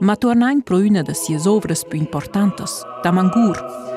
Ma 0.00 0.16
tornain 0.16 0.62
pro 0.62 0.78
una 0.78 1.02
de 1.02 1.14
sies 1.14 1.46
ovras 1.46 1.84
più 1.84 1.98
importantes, 1.98 2.82
Tamangur, 3.02 3.92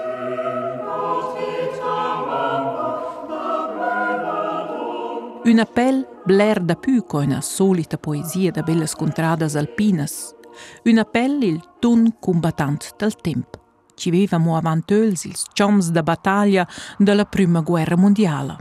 Un 5.47 5.59
appel 5.59 6.05
bler 6.25 6.59
da 6.59 6.75
più 6.75 7.05
co 7.05 7.19
una 7.19 7.39
solita 7.39 7.97
poesia 7.97 8.51
da 8.51 8.63
belle 8.63 8.85
contradas 8.97 9.55
alpinas. 9.55 10.36
Un 10.85 10.97
appel 10.97 11.43
il 11.43 11.61
ton 11.79 12.13
combattant 12.19 12.95
del 12.97 13.15
tempo. 13.15 13.59
Ci 13.95 14.11
vevamo 14.11 14.55
avant 14.55 14.91
els 14.91 15.25
ils 15.25 15.43
chums 15.53 15.89
da 15.89 16.03
battaglia 16.03 16.67
della 16.97 17.25
Prima 17.25 17.61
Guerra 17.61 17.97
Mondiale. 17.97 18.55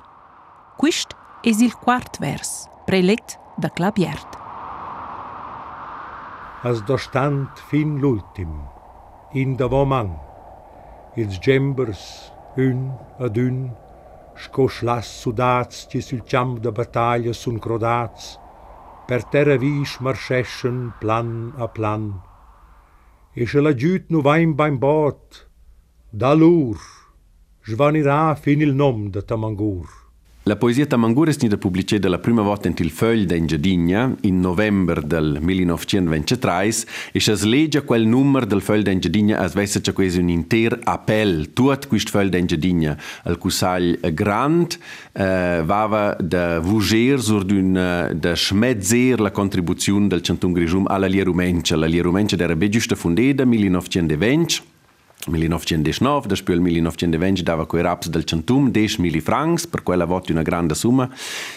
Quist 0.77 1.15
es 1.43 1.61
il 1.61 1.75
quart 1.75 2.19
vers, 2.19 2.69
prelet 2.87 3.39
da 3.57 3.69
Clabiert. 3.69 4.37
As 6.63 6.83
do 6.85 6.97
stand 6.97 7.49
fin 7.69 7.99
l'ultim, 7.99 8.51
in 9.33 9.57
da 9.57 9.69
man, 9.85 10.17
ils 11.17 11.39
gembers, 11.39 12.33
un 12.57 12.91
ad 13.19 13.37
un, 13.37 13.71
scoslas 14.35 15.07
sudats 15.21 15.87
ci 15.89 16.01
sul 16.01 16.25
ciam 16.25 16.59
da 16.59 16.73
battaglia 16.73 17.33
sun 17.33 17.59
crodats, 17.59 18.39
per 19.07 19.23
terë 19.33 19.59
vish 19.63 19.99
mërsheshën 20.03 20.81
plan 21.01 21.31
a 21.63 21.69
plan. 21.77 22.09
Ishe 23.37 23.63
la 23.63 23.75
gjytë 23.83 24.15
në 24.15 24.23
vajmë 24.27 24.57
bajmë 24.59 24.83
batë, 24.83 25.45
dalur, 26.23 26.81
zhvanira 27.69 28.35
finil 28.43 28.75
nom 28.75 29.07
de 29.15 29.23
tamangur. 29.23 30.06
La 30.49 30.55
poesia 30.55 30.87
Tamangur 30.87 31.27
è 31.27 31.33
stata 31.33 31.57
pubblicata 31.57 32.09
la 32.09 32.21
prima 32.21 32.41
volta 32.41 32.69
nel 32.69 32.91
Fögl 32.91 33.25
d'Engiadinha 33.25 34.15
in 34.21 34.39
novembre 34.39 35.05
del 35.05 35.39
1923 35.41 36.73
e 37.11 37.19
si 37.19 37.49
legge 37.49 37.83
quel 37.83 38.07
numero 38.07 38.47
del 38.47 38.63
Fögl 38.63 38.83
d'Engiadinha 38.83 39.41
as 39.41 39.55
vesse 39.55 39.81
c'è 39.81 39.93
quasi 39.93 40.21
un 40.21 40.29
inter 40.29 40.79
appell 40.85 41.53
tut 41.53 41.89
questo 41.89 42.11
Fögl 42.11 42.29
d'Engiadinha 42.29 42.97
al 43.25 43.39
Cusagl 43.39 43.99
Grand 44.15 44.79
eh, 45.15 45.63
vava 45.65 46.17
da 46.21 46.61
vuger 46.61 47.21
sur 47.21 47.43
d'un 47.43 48.13
da 48.15 48.37
schmezzer 48.37 49.19
la 49.19 49.33
contribuzione 49.33 50.07
del 50.07 50.23
Centun 50.23 50.53
Grisum 50.53 50.87
alla 50.87 51.07
Lia 51.07 51.25
Rumencia. 51.25 51.75
La 51.75 51.87
Lia 51.87 52.03
Rumencia 52.03 52.37
era 52.37 52.55
be 52.55 52.69
giusta 52.69 52.95
fundata 52.95 53.45
1920 53.45 54.75
1919, 55.27 56.29
da 56.29 56.35
il 56.55 56.61
1920 56.61 57.43
dava 57.43 57.67
quei 57.67 57.83
raps 57.83 58.09
del 58.09 58.25
centum 58.25 58.71
10.000 58.71 59.21
francs, 59.21 59.67
per 59.67 59.83
quella 59.83 60.05
volta 60.05 60.33
una 60.33 60.43
grande 60.43 60.75
summa, 60.75 61.11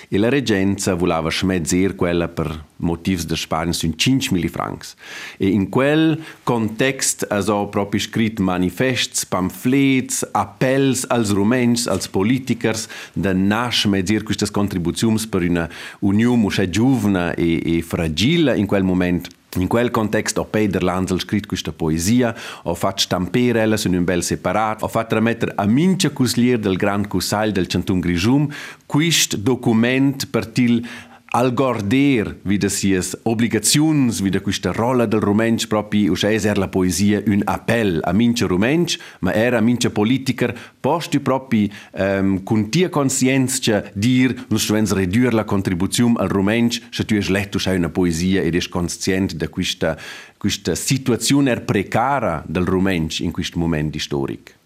e 0.07 0.17
la 0.17 0.29
reggenza 0.29 0.95
voleva 0.95 1.29
schmezzer 1.29 1.95
quella 1.95 2.27
per 2.27 2.65
motivi 2.77 3.25
di 3.25 3.35
sparen 3.35 3.73
su 3.73 3.87
5.000 3.87 4.47
francs. 4.47 4.95
E 5.37 5.47
in 5.47 5.69
quel 5.69 6.19
context 6.43 7.25
also 7.29 7.67
proprio 7.67 7.99
scritto 7.99 8.41
manifests, 8.41 9.25
pamphlets, 9.25 10.27
appells 10.31 11.05
als 11.07 11.29
rumens, 11.31 11.87
als 11.87 12.07
politikers, 12.07 12.87
da 13.13 13.33
nasce 13.33 13.87
schmezzer 13.87 14.23
queste 14.23 14.49
contribuzioni 14.49 15.19
per 15.29 15.43
una 15.43 15.69
unione 15.99 16.69
giovane 16.69 17.33
e, 17.35 17.77
e 17.77 17.81
fragile 17.81 18.57
in 18.57 18.65
quel 18.65 18.83
momento 18.83 19.29
in 19.57 19.67
quel 19.67 19.89
contesto 19.89 20.41
ho 20.41 20.45
Peter 20.45 20.83
Lanzel 20.83 21.19
scritto 21.19 21.47
questa 21.47 21.71
poesia, 21.71 22.35
ho 22.63 22.75
fatto 22.75 23.01
stampare 23.01 23.61
ella 23.61 23.77
su 23.77 23.89
un 23.89 24.03
bel 24.03 24.23
separato, 24.23 24.85
ho 24.85 24.87
fatto 24.87 25.15
rimettere 25.15 25.53
a 25.55 25.65
mince 25.65 26.13
cuslier 26.13 26.59
del 26.59 26.77
Gran 26.77 27.07
Cusal 27.07 27.51
del 27.51 27.67
Centun 27.67 27.99
Grisum 27.99 28.47
questo 28.85 29.37
documento 29.37 30.27
per 30.29 30.51
il 30.55 30.87
al 31.31 31.53
gorder 31.53 32.37
wieder 32.41 32.69
sies 32.69 33.15
obligaziuns 33.23 34.23
wieder 34.23 34.41
questa 34.41 34.71
rolla 34.71 35.05
del 35.05 35.21
romensch 35.21 35.67
propi 35.67 36.07
usces 36.09 36.45
er 36.45 36.57
la 36.57 36.67
poesia 36.67 37.21
un 37.27 37.43
appell. 37.45 37.99
A 38.03 38.13
mince 38.13 38.47
romensch 38.47 38.97
ma 39.19 39.33
era 39.33 39.57
a 39.57 39.61
mince 39.61 39.91
politiker 39.91 40.55
posti 40.79 41.19
propi 41.19 41.71
um, 41.91 42.43
con 42.43 42.69
tia 42.69 42.89
conscienza 42.89 43.83
dir 43.93 44.33
nus 44.49 44.63
stuvens 44.63 44.91
redur 44.91 45.33
la 45.33 45.43
contribuzium 45.43 46.17
al 46.17 46.29
romensch 46.29 46.81
se 46.89 47.05
tu 47.05 47.15
es 47.15 47.29
letto 47.29 47.59
sai 47.59 47.77
una 47.77 47.89
poesia 47.89 48.41
ed 48.41 48.55
es 48.55 48.67
conscient 48.67 49.35
da 49.35 49.49
questa 49.49 49.97
questa 50.37 50.73
situazione 50.73 51.51
er 51.51 51.61
precara 51.61 52.43
del 52.47 52.65
romensch 52.65 53.19
in 53.19 53.31
questo 53.31 53.59
momento 53.59 53.99
storico 53.99 54.58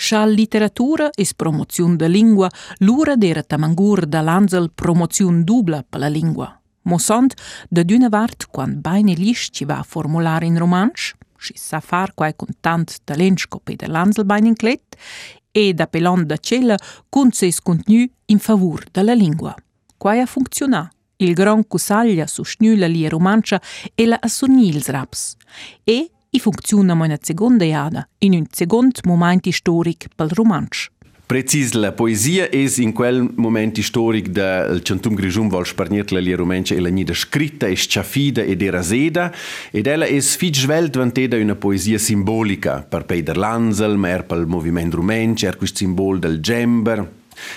Scha 0.00 0.24
literatura 0.24 1.10
es 1.14 1.34
promoziun 1.34 1.98
da 1.98 2.06
lingua, 2.06 2.48
l'ura 2.78 3.16
d'era 3.16 3.42
tamangur 3.42 4.06
da 4.06 4.22
l'anzel 4.22 4.70
promoziun 4.72 5.42
dubla 5.44 5.82
per 5.82 6.00
la 6.00 6.08
lingua. 6.08 6.48
Mosont, 6.88 7.34
da 7.68 7.82
d'una 7.84 8.08
vart, 8.08 8.46
quan 8.48 8.80
baine 8.80 9.12
lisch 9.12 9.50
ci 9.52 9.66
va 9.66 9.76
a 9.78 9.82
formular 9.82 10.42
in 10.42 10.56
romansch, 10.56 11.12
si 11.36 11.52
sa 11.54 11.80
far 11.80 12.14
quai 12.14 12.32
con 12.34 12.48
tant 12.60 12.96
talent 13.04 13.38
scope 13.40 13.76
da 13.76 13.88
l'anzel 13.88 14.24
bain 14.24 14.46
in 14.46 14.56
clet, 14.56 14.96
e 15.52 15.74
da 15.74 15.86
pelon 15.86 16.24
da 16.24 16.38
cella 16.38 16.78
cun 17.10 17.30
ses 17.32 17.60
contenu 17.60 18.08
in 18.24 18.38
favur 18.38 18.82
da 18.90 19.02
la 19.02 19.12
lingua. 19.12 19.54
Quai 19.98 20.20
a 20.20 20.26
funzionà. 20.26 20.90
Il 21.16 21.34
gran 21.34 21.66
cusaglia 21.68 22.26
susnü 22.26 22.78
la 22.78 22.86
lia 22.86 23.10
romancia 23.10 23.60
e 23.94 24.06
la 24.06 24.16
assonì 24.18 24.68
ils 24.68 24.88
raps. 24.88 25.36
E 25.84 26.10
i 26.30 26.40
funziona 26.40 26.94
mo 26.94 27.04
una 27.04 27.18
seconda 27.20 27.64
iada, 27.64 28.08
in 28.18 28.34
un 28.34 28.46
second 28.50 29.00
moment 29.04 29.48
storic 29.48 30.08
pel 30.14 30.30
romansch. 30.30 30.88
Precis, 31.30 31.74
la 31.74 31.92
poesia 31.92 32.48
es 32.50 32.78
in 32.78 32.90
quel 32.92 33.20
moment 33.36 33.78
storic 33.78 34.32
da 34.34 34.66
il 34.66 34.82
Centum 34.82 35.14
Grisum 35.14 35.46
vol 35.48 35.64
sparniert 35.64 36.10
la 36.10 36.18
lia 36.18 36.34
romancia 36.34 36.74
e 36.74 36.80
la 36.80 36.88
nida 36.88 37.14
scritta 37.14 37.68
e 37.68 37.76
sciafida 37.76 38.42
ed 38.42 38.62
era 38.62 38.82
seda 38.82 39.32
ed 39.70 39.86
ella 39.86 40.08
es 40.10 40.34
fig 40.34 40.56
svelt 40.58 40.96
vanteda 40.96 41.38
una 41.38 41.54
poesia 41.54 41.98
simbolica 41.98 42.82
per 42.82 43.04
Peter 43.04 43.36
Lanzel, 43.36 43.96
mer 43.96 44.24
pel 44.24 44.46
moviment 44.46 44.92
romansch, 44.92 45.46
er 45.46 45.56
quist 45.56 45.76
simbol 45.76 46.18
del 46.18 46.40
gember, 46.42 47.06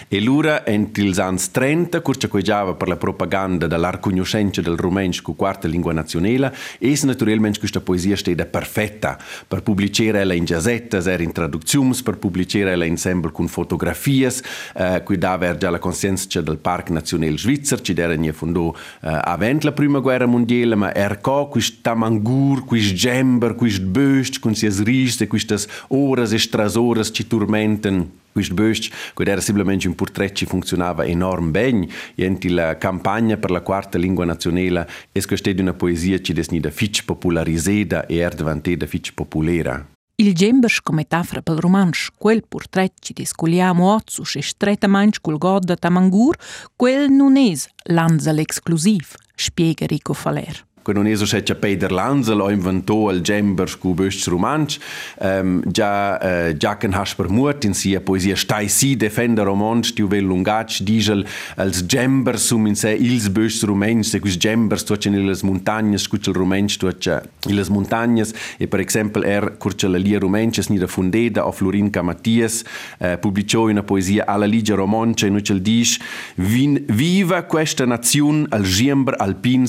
E 0.08 0.22
l'ura 0.22 0.64
ent 0.66 0.98
ils 0.98 1.20
ans 1.20 1.52
30, 1.52 2.02
curcia 2.02 2.28
quegiava 2.28 2.74
per 2.76 2.88
la 2.88 2.98
propaganda 2.98 3.68
dell'ar 3.68 4.00
cognoscenza 4.00 4.62
del 4.62 4.78
rumensch 4.78 5.22
cu 5.22 5.36
quarta 5.36 5.68
lingua 5.68 5.94
nazionale, 5.94 6.54
es 6.80 7.04
naturalmente 7.04 7.60
questa 7.60 7.82
poesia 7.82 8.16
steda 8.16 8.46
perfetta. 8.46 9.18
Per 9.48 9.62
pubblicare 9.62 10.36
in 10.36 10.46
giazettas, 10.46 11.08
er 11.08 11.22
in 11.22 11.32
traduziums, 11.32 12.02
per 12.02 12.18
pubblicare 12.18 12.74
ensemble 12.86 13.32
con 13.32 13.48
fotografias, 13.48 14.42
eh, 14.76 15.02
qui 15.04 15.18
dava 15.18 15.56
già 15.58 15.70
la 15.70 15.80
conscienza 15.80 16.42
del 16.42 16.58
Parc 16.58 16.90
Nazionale 16.90 17.38
Svizzer, 17.38 17.82
ci 17.82 17.94
era 17.96 18.16
fondò 18.32 18.74
eh, 19.02 19.20
avent 19.24 19.64
la 19.64 19.72
prima 19.72 20.00
guerra 20.00 20.26
mondiale, 20.26 20.76
ma 20.76 20.94
er 20.94 21.20
co 21.22 21.48
quist 21.48 21.82
tamangur, 21.82 22.66
quist 22.66 22.94
gember, 22.94 23.56
quist 23.56 23.82
böst, 23.82 24.40
con 24.40 24.56
sias 24.56 24.82
ris 24.84 25.22
e 25.22 25.28
quistas 25.28 25.68
oras 25.90 26.32
e 26.32 26.40
strasoras 26.40 27.12
ci 27.12 27.28
turmenten 27.28 28.23
Questo 28.34 28.56
böst, 28.56 28.92
quid 29.14 29.28
era 29.28 29.40
semplicemente 29.40 29.88
un 29.88 29.94
portretto 29.94 30.40
che 30.40 30.46
funzionava 30.48 31.06
enorm 31.06 31.52
bene, 31.52 31.88
e 32.16 32.38
la 32.50 32.78
campagna 32.80 33.38
per 33.38 33.52
la 33.52 33.62
quarta 33.62 34.00
lingua 34.00 34.26
nazionale 34.26 34.90
è 35.12 35.22
questa 35.24 35.52
una 35.56 35.74
poesia 35.74 36.18
che 36.18 36.34
è 36.34 36.60
da 36.60 36.72
fitch 36.72 37.06
popolarizzata 37.06 38.08
e 38.08 38.26
è 38.26 38.30
diventata 38.36 38.88
fitch 38.88 39.14
popolare. 39.14 39.92
Il 40.16 40.34
gembers 40.34 40.82
come 40.82 41.02
metafora 41.02 41.42
pel 41.42 41.58
romansch, 41.58 42.10
quel 42.18 42.44
portret 42.48 42.94
ci 43.00 43.14
desculiamo 43.14 43.94
ozzus 43.94 44.36
e 44.36 44.42
strettamente 44.42 45.20
col 45.22 45.38
god 45.38 45.66
da 45.66 45.76
Tamangur, 45.76 46.36
quel 46.76 47.12
non 47.12 47.36
è 47.38 47.54
l'anzel 47.86 48.40
exclusiv, 48.40 49.16
spiega 49.36 49.86
Rico 49.86 50.14
Faler. 50.14 50.66
Quando 50.84 51.02
non 51.02 51.10
eso 51.10 51.24
c'è 51.24 51.56
Peter 51.56 51.94
Lanzel 51.94 52.42
o 52.42 52.50
inventò 52.50 53.10
il 53.10 53.22
gember 53.22 53.70
scu 53.70 53.94
bösch 53.94 54.28
romansch, 54.28 54.78
um, 55.20 55.62
già 55.66 56.20
uh, 56.50 56.54
Jacken 56.54 56.94
Hasper 56.94 57.30
Mut 57.30 57.64
in 57.64 57.74
sia 57.74 58.02
poesia 58.02 58.36
stai 58.36 58.68
si 58.68 58.98
defender 58.98 59.46
romansch 59.46 59.94
di 59.94 60.04
vel 60.04 60.26
lungac 60.26 60.82
digel 60.82 61.26
als 61.56 61.86
gember 61.86 62.38
sum 62.38 62.68
in 62.68 62.76
se 62.76 62.92
ils 62.92 63.30
bösch 63.30 63.64
romansch 63.64 64.10
se 64.10 64.20
quis 64.20 64.38
gembers 64.38 64.84
tu 64.84 64.98
in 65.06 65.26
les 65.26 65.42
montagnes 65.44 66.02
scu 66.02 66.18
il 66.18 66.34
romansch 66.34 66.76
tu 66.76 66.88
in 66.88 67.56
les 67.56 67.70
montagnes 67.70 68.34
e 68.58 68.68
per 68.68 68.82
esempio 68.82 69.24
er 69.24 69.56
curce 69.58 69.88
la 69.88 69.98
lia 69.98 70.20
romansch 70.20 70.68
ni 70.68 70.78
da 70.78 70.88
fundeda 70.88 71.48
o 71.48 71.52
Florin 71.54 71.90
Camatias 71.92 72.64
uh, 73.00 73.18
pubblicò 73.20 73.70
una 73.70 73.84
poesia 73.84 74.26
alla 74.26 74.46
ligia 74.46 74.76
romansch 74.76 75.24
in 75.24 75.36
ucel 75.36 75.62
dis 75.62 75.98
viva 76.36 77.44
questa 77.44 77.86
nazione 77.86 78.48
al 78.50 78.64
gember 78.64 79.16
alpin 79.18 79.66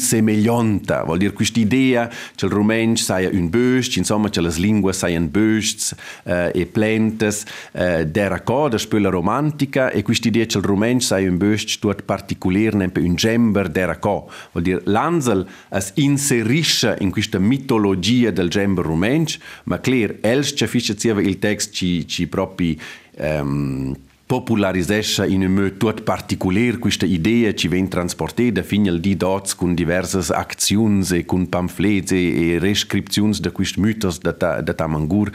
semeglionta 1.05 1.13
Vuol 1.15 1.19
dire 1.19 1.33
questa 1.33 1.61
idea 1.61 2.09
che 2.35 2.47
il 2.47 2.51
romansch 2.51 3.03
sia 3.03 3.29
un 3.31 3.49
böst, 3.49 3.97
insomma 3.97 4.29
che 4.31 4.41
le 4.41 4.53
lingue 4.57 4.93
siano 4.93 5.27
bösts 5.27 5.95
eh, 6.25 6.51
e 6.55 6.67
plentes, 6.67 7.45
eh, 7.73 8.07
dera 8.07 8.41
coda 8.41 8.79
spöla 8.79 9.11
romantica 9.11 9.91
e 9.91 10.03
questa 10.03 10.29
idea 10.29 10.47
che 10.47 10.59
il 10.59 10.65
romansch 10.65 11.05
sia 11.05 11.29
un 11.29 11.37
böst 11.37 11.79
tut 11.79 12.03
particolare 12.03 12.91
un 12.95 13.15
gember 13.15 13.69
dera 13.69 13.99
co. 13.99 14.31
Vuol 14.53 14.65
dire 14.65 14.81
l'Ansel 14.85 15.47
es 15.71 15.93
inserisce 15.95 16.97
in 17.01 17.11
questa 17.11 17.39
mitologia 17.39 18.31
del 18.31 18.49
gember 18.49 18.85
romansch, 18.85 19.39
ma 19.65 19.79
clear, 19.79 20.17
els 20.23 20.53
che 20.55 20.67
fisce 20.67 20.95
il 21.05 21.39
text 21.39 21.73
ci, 21.73 22.07
ci 22.07 22.27
propri 22.27 22.79
um, 23.19 23.95
popularisesce 24.27 25.27
in 25.27 25.43
un 25.43 25.53
modo 25.53 25.75
tutto 25.75 26.03
particolare 26.03 26.79
questa 26.79 27.05
idea 27.05 27.55
ci 27.55 27.69
viene 27.69 27.89
trasportata 27.89 28.63
fino 28.63 28.91
al 28.91 29.01
di 29.01 29.17
dots 29.17 29.55
con 29.55 29.75
diverse 29.75 30.33
azioni 30.33 31.07
e 31.11 31.25
con 31.25 31.49
pamfleti 31.49 32.53
e 32.53 32.59
rescrizioni 32.59 33.37
di 33.39 33.51
questi 33.51 33.81
mitos 33.81 34.19
da, 34.21 34.33
ta, 34.33 34.61
da 34.61 34.73
Tamangur 34.73 35.31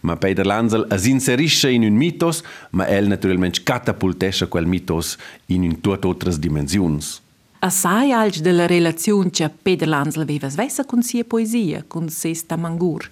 ma 0.00 0.16
Peter 0.16 0.44
Lanzel 0.44 0.86
es 0.90 1.06
inserisce 1.06 1.70
in 1.70 1.82
un 1.82 1.94
mitos? 1.94 2.42
Ma 2.70 2.86
el 2.86 3.06
naturalmente 3.06 3.62
catapultesce 3.62 4.48
quel 4.48 4.66
mitos 4.66 5.16
in 5.46 5.62
un 5.62 5.80
tutte 5.80 6.06
altre 6.06 6.38
dimensioni 6.38 7.22
Assai 7.64 8.12
alc 8.12 8.40
della 8.40 8.66
relazione 8.66 9.30
che 9.30 9.48
Peter 9.48 9.88
Lanzel 9.88 10.20
aveva 10.20 10.50
svessa 10.50 10.84
con 10.84 11.02
sia 11.02 11.24
poesia, 11.24 11.82
con 11.86 12.10
ses 12.10 12.44
Tamangur. 12.44 13.08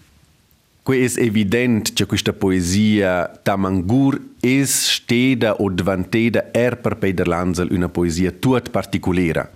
Que 0.84 1.06
è 1.06 1.20
evidente 1.20 1.92
che 1.94 2.06
questa 2.06 2.32
poesia 2.32 3.30
Tamangur 3.40 4.20
è 4.40 4.64
stata 4.64 5.54
o 5.60 5.70
diventata 5.70 6.50
er 6.52 6.78
per 6.78 6.96
Peter 6.96 7.28
Lanzel 7.28 7.68
una 7.70 7.88
poesia 7.88 8.32
tut 8.32 8.70
particolare. 8.70 9.50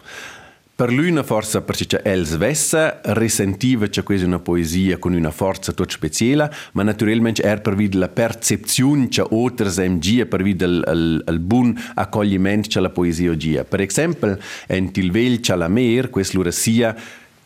Per 0.77 0.93
lui 0.93 1.11
una 1.11 1.25
forza 1.25 1.63
perché 1.63 2.01
els 2.05 2.37
vessa 2.37 3.01
risentiva 3.03 3.89
che 3.89 4.05
questa 4.05 4.25
è 4.25 4.29
una 4.29 4.39
poesia 4.39 4.99
con 4.99 5.15
una 5.15 5.33
forza 5.33 5.73
tut 5.73 5.91
speciale, 5.91 6.49
ma 6.75 6.85
naturalmente 6.85 7.43
er 7.43 7.61
per 7.61 7.75
vide 7.75 7.99
la 7.99 8.09
percezione 8.09 9.09
che 9.09 9.25
oltre 9.31 9.89
MG 9.89 10.27
per 10.27 10.45
vide 10.45 10.65
il, 10.65 10.85
il, 10.87 11.25
il 11.27 11.41
buon 11.41 11.75
accoglimento 11.95 12.69
che 12.69 12.79
la 12.79 12.91
poesia 12.91 13.33
oggi. 13.33 13.59
Per 13.69 13.81
esempio, 13.81 14.39
in 14.69 14.93
Tilvel 14.93 15.41
Chalamer, 15.41 16.09
questo 16.09 16.49
sia 16.53 16.95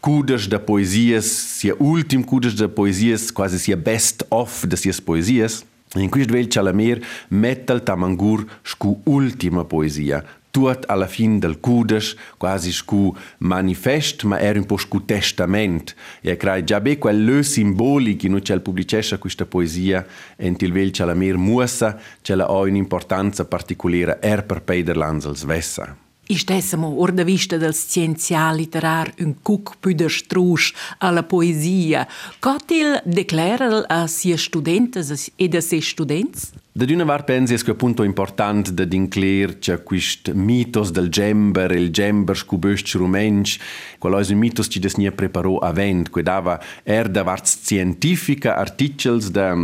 cudas 0.00 0.48
da 0.48 0.58
poesias, 0.58 1.26
sia 1.26 1.74
ultim 1.78 2.22
cudas 2.24 2.54
da 2.54 2.68
poesias, 2.68 3.30
quasi 3.30 3.58
sia 3.58 3.76
best 3.76 4.24
of 4.30 4.64
da 4.66 4.76
sias 4.76 5.00
poesias. 5.00 5.64
In 5.96 6.08
questo 6.08 6.32
vel 6.32 6.46
Chalamer 6.46 7.00
mette 7.28 7.72
il 7.72 7.82
tamangur 7.82 8.46
scu 8.62 9.00
ultima 9.04 9.64
poesia, 9.64 10.24
tut 10.50 10.84
alla 10.86 11.06
fin 11.06 11.40
del 11.40 11.58
cudas, 11.58 12.14
quasi 12.36 12.70
scu 12.70 13.14
manifest, 13.38 14.22
ma 14.22 14.38
era 14.38 14.58
un 14.58 14.66
po' 14.66 14.76
scu 14.76 15.04
testament. 15.04 15.94
E 16.20 16.36
crai 16.36 16.64
già 16.64 16.80
be 16.80 16.96
quel 16.96 17.24
lö 17.24 17.42
simbolico 17.42 18.26
in 18.26 18.40
cui 18.40 18.60
pubblicesce 18.60 19.18
questa 19.18 19.46
poesia, 19.46 20.06
en 20.36 20.54
il 20.58 20.72
vel 20.72 20.92
Chalamer 20.92 21.36
muassa, 21.36 21.98
ce 22.22 22.36
la 22.36 22.46
ha 22.46 22.60
un'importanza 22.60 23.44
particolare 23.44 24.20
er 24.20 24.44
per 24.44 24.62
Peter 24.62 24.96
Lanzels 24.96 25.44
vessa. 25.44 26.09
Istessimo 26.30 26.86
or 26.86 27.10
da 27.10 27.24
vista 27.24 27.56
del 27.56 27.74
scienzial 27.74 28.54
literar 28.54 29.12
un 29.18 29.34
cuc 29.42 29.74
püder 29.80 30.10
strusch 30.10 30.72
alla 30.98 31.24
poesia. 31.24 32.06
Cotil 32.38 33.00
declara 33.04 33.84
a 33.88 34.06
sia 34.06 34.36
studentes 34.36 35.32
ed 35.34 35.54
a 35.54 35.60
ses 35.60 35.88
students? 35.88 36.52
Da 36.72 36.84
d'una 36.84 37.04
var 37.04 37.24
pensi 37.24 37.56
che 37.56 37.72
è 37.72 37.74
punto 37.74 38.04
importante 38.04 38.72
da 38.72 38.86
incler 38.88 39.58
che 39.58 39.82
quist 39.82 40.30
mitos 40.30 40.92
del 40.92 41.08
gember, 41.08 41.72
il 41.72 41.90
gember 41.90 42.36
scuböst 42.36 42.94
rumensch, 42.94 43.58
quello 43.98 44.20
è 44.20 44.30
un 44.30 44.38
mitos 44.38 44.68
ci 44.70 44.78
des 44.78 44.94
nie 44.94 45.10
preparò 45.10 45.58
avent, 45.58 46.10
que 46.10 46.22
dava 46.22 46.60
er 46.84 47.08
da 47.08 47.24
varz 47.24 47.58
scientifica 47.60 48.54
articles 48.54 49.30
da 49.30 49.56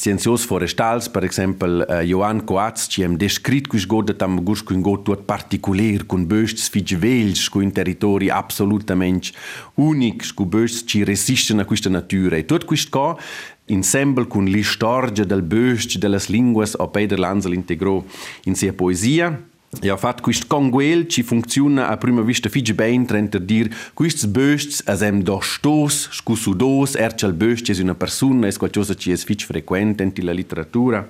ciențioși 0.00 0.44
forestali, 0.46 1.04
per 1.12 1.22
exemplu 1.22 1.84
Ioan 2.06 2.36
eh, 2.36 2.42
Coats, 2.44 2.86
ci 2.86 2.98
am 2.98 3.16
descrit 3.16 3.66
cu 3.66 3.76
șgodă 3.76 4.12
tam 4.12 4.38
gur 4.38 4.62
cu 4.64 4.72
îngot 4.72 5.02
tot 5.02 5.20
particular, 5.20 6.02
cu 6.06 6.16
băști 6.16 6.60
sfici 6.60 6.94
velci, 6.94 7.48
cu 7.48 7.58
un 7.58 7.70
teritoriu 7.70 8.30
absolutamente 8.32 9.28
unic, 9.74 10.24
cu 10.34 10.44
băști 10.44 10.84
ci 10.84 11.04
resistă 11.04 11.54
la 11.54 11.64
questa 11.64 11.88
natura. 11.88 12.36
E 12.36 12.42
tot 12.42 12.62
questo 12.62 13.18
insemble 13.64 14.24
con 14.24 14.44
l'istorgia 14.44 15.24
del 15.24 15.42
bösch, 15.42 15.98
delle 15.98 16.18
lingue, 16.26 16.64
o 16.76 16.86
Peter 16.86 17.18
Lanzel 17.18 17.52
integrò 17.52 18.04
in 18.44 18.54
sia 18.54 18.72
poesia, 18.72 19.40
E 19.80 19.90
ho 19.90 19.96
fatto 19.96 20.22
questo 20.22 20.46
con 20.46 20.70
quel 20.70 21.06
che 21.06 21.22
funziona 21.22 21.88
a 21.88 21.96
prima 21.96 22.22
vista 22.22 22.48
fige 22.48 22.74
ben, 22.74 23.06
trenta 23.06 23.38
dir, 23.38 23.68
questo 23.94 24.28
böst, 24.28 24.88
asem 24.88 25.22
dostos, 25.22 26.08
scusudos, 26.10 26.94
erce 26.94 27.26
al 27.26 27.34
böst, 27.34 27.70
è 27.70 27.82
una 27.82 27.94
persona, 27.94 28.46
è 28.46 28.52
qualcosa 28.56 28.94
che 28.94 29.12
è 29.12 29.16
fige 29.16 29.46
frequente 29.46 30.02
in 30.02 30.12
la 30.24 30.32
letteratura. 30.32 31.08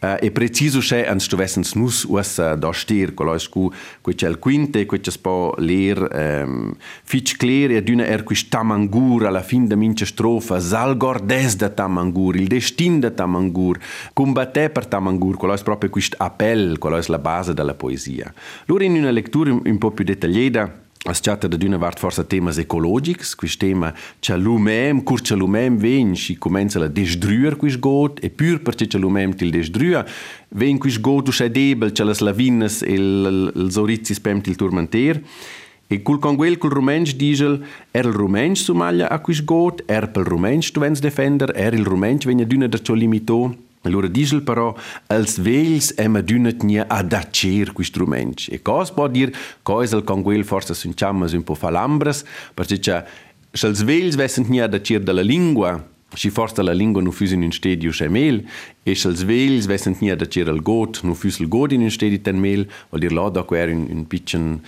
E 0.00 0.30
preciso 0.30 0.78
c'è 0.78 1.06
ans 1.06 1.24
stovessens 1.24 1.74
nus 1.74 2.04
ussa 2.08 2.54
da 2.54 2.72
stir, 2.72 3.12
quello 3.12 3.34
è 3.34 3.38
scu, 3.38 3.70
que 4.00 4.14
c'è 4.14 4.28
il 4.28 4.38
quinte, 4.38 4.86
que 4.86 4.98
c'è 4.98 5.10
spo 5.10 5.54
ler, 5.58 6.08
um, 6.10 6.74
fitch 7.04 7.36
cler 7.36 7.72
e 7.72 7.82
d'una 7.82 8.06
er 8.06 8.22
quist 8.22 8.48
tamangur 8.48 9.26
alla 9.26 9.42
fin 9.42 9.66
da 9.66 9.76
mince 9.76 10.06
strofa, 10.06 10.58
salgor 10.58 11.20
des 11.20 11.56
da 11.56 11.68
tamangur, 11.68 12.36
il 12.36 12.46
destin 12.46 12.98
da 12.98 13.10
tamangur, 13.10 13.78
combatte 14.14 14.70
per 14.70 14.86
tamangur, 14.86 15.36
quello 15.36 15.52
è 15.52 15.62
proprio 15.62 15.90
quist 15.90 16.14
appel, 16.16 16.78
quello 16.78 16.96
è 16.96 17.02
la 17.06 17.18
base 17.18 17.52
della 17.52 17.74
poesia. 17.74 18.32
Allora 18.66 18.84
in 18.84 18.94
una 18.94 19.10
lettura 19.10 19.52
un, 19.52 19.60
un 19.62 19.78
po' 19.78 19.90
più 19.90 20.04
dettagliata, 20.04 20.88
Es 21.08 21.22
chatta 21.22 21.48
da 21.48 21.56
d'una 21.56 21.78
vart 21.80 21.96
forsa 21.96 22.26
temas 22.28 22.58
ecologics, 22.60 23.32
quis 23.34 23.54
tema 23.56 23.94
cha 24.20 24.34
lumem, 24.36 24.98
cur 25.00 25.22
cha 25.24 25.34
lumem 25.34 25.78
ven, 25.80 26.12
si 26.14 26.34
comenza 26.36 26.78
la 26.78 26.90
desdruer 26.92 27.56
quis 27.56 27.78
got, 27.80 28.20
e 28.20 28.28
pur 28.28 28.60
perché 28.60 28.84
cha 28.84 28.98
lumem 29.00 29.32
til 29.32 29.48
desdruer, 29.50 30.04
ven 30.52 30.76
quis 30.76 30.98
got 31.00 31.32
usce 31.32 31.48
debel, 31.48 31.94
cha 31.96 32.04
las 32.04 32.20
lavinas 32.20 32.82
e 32.84 32.98
els 33.00 33.80
orizzis 33.80 34.20
pem 34.20 34.44
til 34.44 34.60
turmanter, 34.60 35.22
e 35.88 36.02
cul 36.04 36.20
conguel 36.20 36.60
cul 36.60 36.76
rumensch 36.76 37.16
digel, 37.16 37.62
er 37.96 38.04
il 38.04 38.12
rumensch 38.12 38.68
sumaglia 38.68 39.08
a 39.08 39.22
quis 39.24 39.40
got, 39.40 39.80
er 39.88 40.10
pel 40.12 40.28
rumensch 40.28 40.68
tu 40.68 40.84
vens 40.84 41.00
defender, 41.00 41.48
er 41.56 41.72
il 41.72 41.88
rumensch 41.88 42.28
venia 42.28 42.44
d'una 42.44 42.68
da 42.68 42.76
ciò 42.76 42.92
limito, 42.92 43.56
Allora 43.82 44.08
dice 44.08 44.42
però, 44.42 44.74
als 45.06 45.38
vels 45.38 45.94
emma 45.96 46.20
dünnet 46.20 46.62
nie 46.62 46.84
a 46.86 47.02
dacer 47.02 47.72
qui 47.72 47.84
struments. 47.84 48.48
E 48.52 48.60
cos 48.60 48.92
può 48.92 49.08
dir, 49.08 49.32
cos 49.62 49.94
al 49.94 50.04
con 50.04 50.22
quel 50.22 50.44
forse 50.44 50.74
sun 50.74 50.92
chammas 50.94 51.32
un 51.32 51.44
po 51.44 51.54
falambras, 51.54 52.24
perché 52.54 52.78
c'è, 52.78 53.04
se 53.52 53.66
als 53.66 53.82
vels 53.82 54.16
vessent 54.16 54.48
nie 54.48 54.60
a 54.60 54.68
dacer 54.68 55.00
dalla 55.00 55.22
lingua, 55.22 55.80
si 56.12 56.28
forse 56.28 56.62
la 56.62 56.72
lingua 56.72 57.00
non 57.00 57.12
fusi 57.12 57.34
in 57.34 57.42
un 57.42 57.52
stadio 57.52 57.90
c'è 57.90 58.08
mel, 58.08 58.44
e 58.82 58.94
se 58.94 59.08
als 59.08 59.24
vels 59.24 59.66
vessent 59.66 60.00
nie 60.00 60.10
a 60.10 60.16
dacer 60.16 60.48
al 60.48 60.60
got, 60.60 61.00
non 61.02 61.14
fusi 61.14 61.42
il 61.42 61.48
got 61.48 61.72
in 61.72 61.80
un 61.80 61.90
stadio 61.90 62.20
ten 62.20 62.38
mel, 62.38 62.68
vuol 62.90 63.00
dir 63.00 63.12
là 63.12 63.30
da 63.30 63.44
quer 63.44 63.70
un, 63.70 63.86
un 63.88 64.06
piccin, 64.06 64.60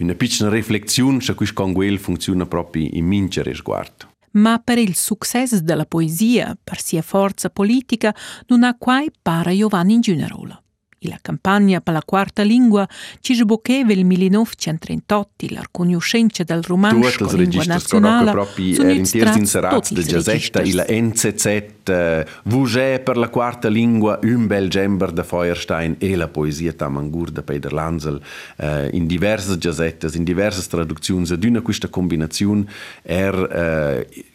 una 0.00 0.14
piccina 0.14 0.50
riflexione, 0.50 1.20
se 1.20 1.34
qui 1.34 1.46
con 1.52 1.72
quel 1.72 1.98
funziona 1.98 2.46
proprio 2.46 2.88
in 2.90 3.06
mincere 3.06 3.54
sguardo. 3.54 4.15
Ma 4.36 4.60
per 4.62 4.78
il 4.78 4.94
successo 4.94 5.60
della 5.60 5.86
poesia, 5.86 6.56
per 6.62 6.80
sia 6.80 7.02
forza 7.02 7.50
politica, 7.50 8.14
non 8.46 8.64
ha 8.64 8.76
quai 8.76 9.10
para 9.20 9.54
Giovanni 9.54 9.94
in 9.94 10.00
generale. 10.00 10.62
La 11.08 11.18
campagna 11.20 11.80
per 11.80 11.94
la 11.94 12.02
quarta 12.04 12.42
lingua 12.42 12.88
ci 13.20 13.34
sboccheva 13.34 13.92
il 13.92 14.04
1938, 14.04 15.46
la 15.50 15.64
conoscenza 15.70 16.42
del 16.42 16.62
romanzo 16.62 17.26
con 17.26 17.38
lingua 17.38 17.64
nazionale 17.64 18.46
sono 18.74 18.90
inters 18.90 19.36
inserats 19.36 19.92
de 19.92 20.02
Giasetta 20.02 20.62
la 20.72 20.84
uh, 20.88 22.24
Vugè 22.44 23.00
per 23.00 23.16
la 23.16 23.28
quarta 23.28 23.68
lingua 23.68 24.18
un 24.22 24.46
bel 24.46 24.68
gember 24.68 25.12
de 25.12 25.22
Feuerstein 25.22 25.96
e 25.98 26.16
la 26.16 26.28
poesia 26.28 26.72
Tamangur 26.72 27.30
de 27.30 27.42
Peter 27.42 27.72
Lanzel 27.72 28.20
uh, 28.56 28.88
in 28.90 29.06
diverse 29.06 29.56
Giasettas, 29.58 30.14
in 30.14 30.24
diverse 30.24 30.66
traduzioni 30.68 31.26
ed 31.30 31.44
una 31.44 31.60
questa 31.60 31.88
combinazione 31.88 32.64
er 33.02 34.34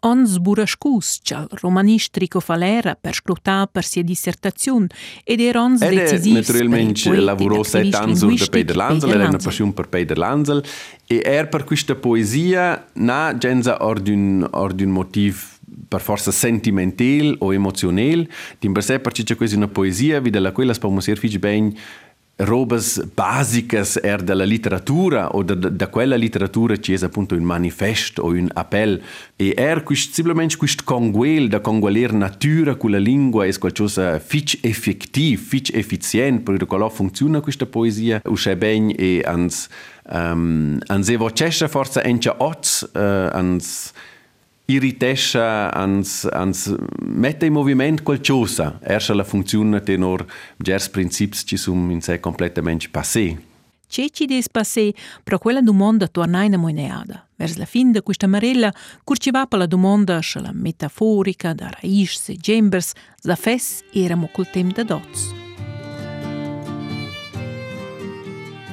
Ons 0.00 0.38
Burascus, 0.38 1.20
c'è 1.22 1.38
il 1.38 1.48
romanist 1.60 2.16
Rico 2.16 2.40
Falera 2.40 2.96
per 2.98 3.14
scrutare 3.14 3.68
per 3.70 3.84
sia 3.84 4.02
dissertazione 4.02 4.86
ed 5.24 5.40
era 5.40 5.62
ons 5.62 5.80
decisivo. 5.80 6.38
Naturalmente 6.38 7.16
lavorò 7.16 7.62
sette 7.62 7.96
anni 7.96 8.16
su 8.16 8.34
Peter 8.50 8.76
Lanzel, 8.76 9.10
era 9.10 9.28
una 9.28 9.38
passione 9.38 9.72
per 9.72 9.88
Peter 9.88 10.16
Lanzel 10.16 10.64
e 11.06 11.20
er 11.24 11.48
per 11.48 11.64
questa 11.64 11.94
poesia 11.94 12.86
na 12.94 13.36
genza 13.36 13.84
ordin 13.84 14.46
ordin 14.52 14.90
motiv 14.90 15.58
per 15.88 16.00
forza 16.00 16.30
sentimental 16.30 17.36
o 17.40 17.52
emozional, 17.52 18.26
din 18.58 18.72
per 18.72 18.82
sé 18.82 19.00
perché 19.00 19.22
c'è 19.22 19.36
quasi 19.36 19.56
una 19.56 19.68
poesia, 19.68 20.20
vi 20.20 20.30
della 20.30 20.52
quella 20.52 20.72
spamo 20.72 21.00
ser 21.00 21.18
fich 21.18 21.38
ben 21.38 21.74
robes 22.40 23.00
basicas 23.14 23.98
er 24.02 24.22
della 24.22 24.44
letteratura 24.44 25.34
o 25.34 25.42
da, 25.42 25.54
da 25.54 25.88
quella 25.88 26.16
letteratura 26.16 26.76
ci 26.78 26.94
è 26.94 26.98
appunto 27.02 27.34
un 27.34 27.42
manifesto 27.42 28.22
o 28.22 28.28
un 28.28 28.48
appel 28.52 29.00
e 29.36 29.52
er 29.56 29.82
quist 29.82 30.12
simplemente 30.12 30.56
quist 30.56 30.84
conguel 30.84 31.48
da 31.48 31.60
congualer 31.60 32.12
natura 32.12 32.76
con 32.76 32.90
la 32.90 32.98
lingua 32.98 33.44
è 33.44 33.58
qualcosa 33.58 34.18
fich 34.18 34.58
effettiv, 34.62 35.40
fich 35.40 35.70
effizient 35.74 36.42
per 36.42 36.64
quello 36.66 36.88
funziona 36.88 37.40
questa 37.40 37.66
poesia 37.66 38.22
usce 38.24 38.56
ben 38.56 38.92
e 38.96 39.22
ans 39.24 39.68
um, 40.10 40.78
ans 40.86 41.08
evocesce 41.08 41.68
forza 41.68 42.02
encia 42.02 42.36
oz 42.38 42.88
uh, 42.94 43.28
ans 43.32 43.92
irritescha 44.74 45.70
ans, 45.72 46.24
ans 46.32 46.74
mette 47.02 47.46
in 47.46 47.52
movimento 47.52 48.02
qualcosa. 48.02 48.78
Erst 48.82 49.10
la 49.10 49.24
funzione 49.24 49.80
tenor 49.82 50.24
gers 50.56 50.88
princips 50.88 51.42
ci 51.44 51.56
sum 51.56 51.90
in 51.90 52.00
sé 52.00 52.20
completamente 52.20 52.88
passé. 52.90 53.48
C'è 53.88 54.08
ci 54.10 54.26
des 54.26 54.48
passé, 54.48 54.94
però 55.24 55.38
quella 55.38 55.60
domanda 55.60 56.06
torna 56.06 56.44
in 56.44 56.54
moineada. 56.54 57.26
Vers 57.36 57.56
la 57.56 57.64
fin 57.64 57.90
de 57.90 58.02
questa 58.02 58.28
marella, 58.28 58.72
curciva 59.02 59.46
per 59.46 59.58
la 59.58 59.66
domanda 59.66 60.20
la 60.34 60.52
metaforica 60.52 61.52
da 61.54 61.70
raisch 61.70 62.28
e 62.28 62.36
gembers, 62.36 62.92
za 63.20 63.34
fes 63.34 63.82
eramo 63.92 64.28
col 64.32 64.46
tem 64.48 64.70
da 64.72 64.84
dots. 64.84 65.34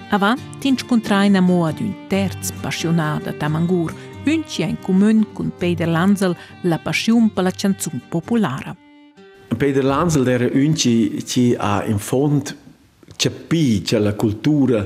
Avant, 0.10 0.39
tinc 0.60 0.86
contraina 0.86 1.41
mo 1.41 1.65
ad 1.65 1.79
un 1.79 1.93
terz 2.07 2.51
passionata 2.62 3.33
tamangur, 3.33 3.93
Ünci 4.27 4.61
in 4.61 4.77
comune 4.81 5.27
con 5.31 5.53
Peter 5.57 5.87
Lanzel 5.87 6.35
la 6.63 6.79
passione 6.79 7.31
per 7.33 7.43
la 7.45 7.51
canzone 7.51 8.01
popolare. 8.09 8.75
Peter 9.55 9.83
Lanzel 9.83 10.27
era 10.27 10.45
Ünci 10.45 11.25
ci 11.25 11.55
ha 11.57 11.85
in 11.85 11.97
fondo 11.97 12.51
capito 13.15 13.97
la 13.97 14.13
cultura 14.15 14.85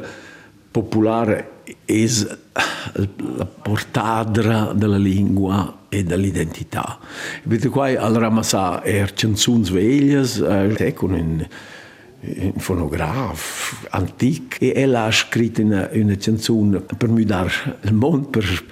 popolare 0.70 1.64
è 1.84 2.06
la 2.54 3.46
portadra 3.46 4.74
della 4.74 4.98
lingua 4.98 5.86
e 5.90 6.04
dell'identità. 6.04 7.00
Vedete 7.44 7.70
qua 7.70 7.88
al 7.88 8.14
Ramasa 8.14 8.84
er 8.84 9.12
canzoni 9.16 9.70
veglie, 9.72 10.22
eh, 10.78 10.94
con 10.94 11.14
un 11.14 11.48
un 12.24 12.54
fonograf 12.58 13.88
antic 13.90 14.58
e 14.62 14.74
ella 14.76 15.06
ha 15.06 15.12
scritto 15.12 15.62
una, 15.62 15.90
una 15.94 16.16
canzone 16.16 16.80
per 16.80 17.10
mudare 17.10 17.50
il 17.82 17.94
mondo, 17.94 18.28
per 18.28 18.66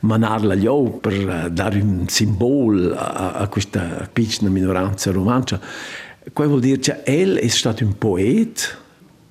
manarla 0.00 0.52
agli 0.52 0.66
occhi, 0.66 0.98
per 1.00 1.50
dare 1.50 1.80
un 1.80 2.08
simbolo 2.08 2.94
a, 2.96 3.32
a 3.32 3.48
questa 3.48 4.08
piccola 4.12 4.50
minoranza 4.50 5.10
romancia. 5.10 5.60
Questo 6.32 6.48
vuol 6.48 6.60
dire 6.60 6.78
che 6.78 7.02
ella 7.04 7.38
è 7.38 7.48
stato 7.48 7.84
un 7.84 7.96
poeta, 7.96 8.62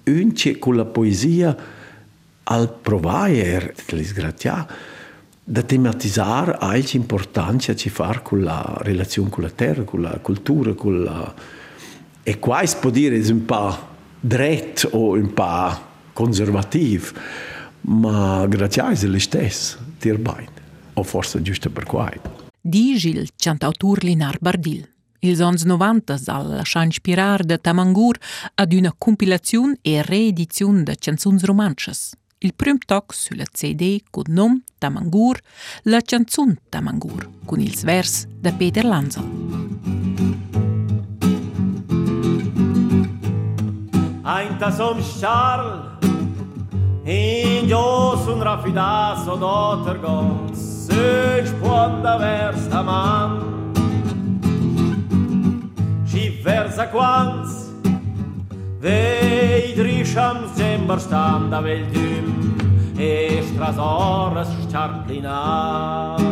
un 0.05 0.31
che 0.33 0.59
con 0.59 0.75
la 0.75 0.85
poesia 0.85 1.55
al 2.43 2.73
provare 2.73 3.73
di 3.87 4.03
sgraziare 4.03 4.93
da 5.47 5.61
tematizzare 5.61 6.57
anche 6.59 6.89
l'importanza 6.93 7.73
che 7.73 7.89
fa 7.91 8.19
con 8.21 8.41
la 8.41 8.79
relazione 8.81 9.29
con 9.29 9.43
la 9.43 9.51
terra, 9.51 9.83
con 9.83 10.01
la 10.01 10.17
cultura, 10.19 10.73
con 10.73 11.03
la 11.03 11.33
e 12.27 12.39
qua 12.39 12.65
si 12.65 12.77
può 12.79 12.89
dire 12.89 13.21
è 13.21 13.29
un 13.29 13.45
po' 13.45 13.77
dretto 14.19 14.89
o 14.93 15.11
un 15.11 15.31
po' 15.31 15.79
conservativo, 16.11 17.09
ma 17.81 18.47
grazie 18.47 18.81
è 18.81 19.05
lo 19.05 19.19
stesso, 19.19 19.77
dirbai, 19.99 20.47
o 20.95 21.03
forse 21.03 21.41
giusto 21.41 21.69
per 21.69 21.85
questo. 21.85 22.49
Dice 22.59 23.09
il 23.09 23.29
cantautore 23.35 24.07
Linar 24.07 24.37
Bardil. 24.39 24.89
Ils 25.19 25.39
anni 25.41 25.61
90 25.63 26.17
s'ha 26.17 26.41
lasciato 26.41 26.87
ispirare 26.87 27.43
da 27.43 27.57
Tamangur 27.57 28.17
ad 28.55 28.73
una 28.73 28.93
compilazione 28.95 29.77
e 29.81 30.01
reedizione 30.01 30.83
di 30.83 30.95
canzoni 30.97 31.39
romances. 31.41 32.13
Il 32.39 32.53
primo 32.53 32.77
toc 32.85 33.13
sulla 33.13 33.45
CD 33.45 34.01
con 34.09 34.25
nome 34.27 34.63
Tamangur, 34.77 35.39
la 35.83 36.01
canzone 36.01 36.57
Tamangur, 36.69 37.29
con 37.45 37.59
il 37.59 37.75
vers 37.83 38.27
da 38.27 38.51
Peter 38.51 38.85
Lanzel. 38.85 39.23
Ainta 44.21 44.71
som 44.71 44.99
Charles 45.19 45.93
In 47.05 47.67
jo 47.67 48.19
sun 48.23 48.41
rafidas 48.41 49.27
Sëch 50.85 51.49
puan 51.61 52.03
vers 52.03 52.61
ta 52.69 52.81
man 52.85 53.31
Ci 56.05 56.29
versa 56.45 56.85
quans 56.93 57.49
Vei 58.81 59.73
drisham 59.73 60.45
zembar 60.53 60.99
stam 61.01 61.49
da 61.49 61.61
vel 61.65 61.85
dym 61.89 62.27
E 62.97 63.41
strazoras 63.49 64.51
sharplinats 64.69 66.25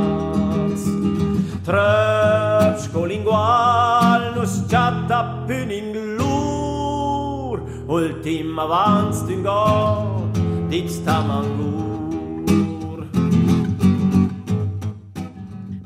Tröpsko 1.65 3.05
lingual 3.07 4.35
nus 4.35 4.67
chatta 4.69 5.45
pyning 5.47 5.95
lur. 6.19 7.57
Ultima 7.87 8.65
vans 8.67 9.23
dyn 9.27 9.41
god 9.43 10.35
Dits 10.69 10.99
tamangur 11.05 11.82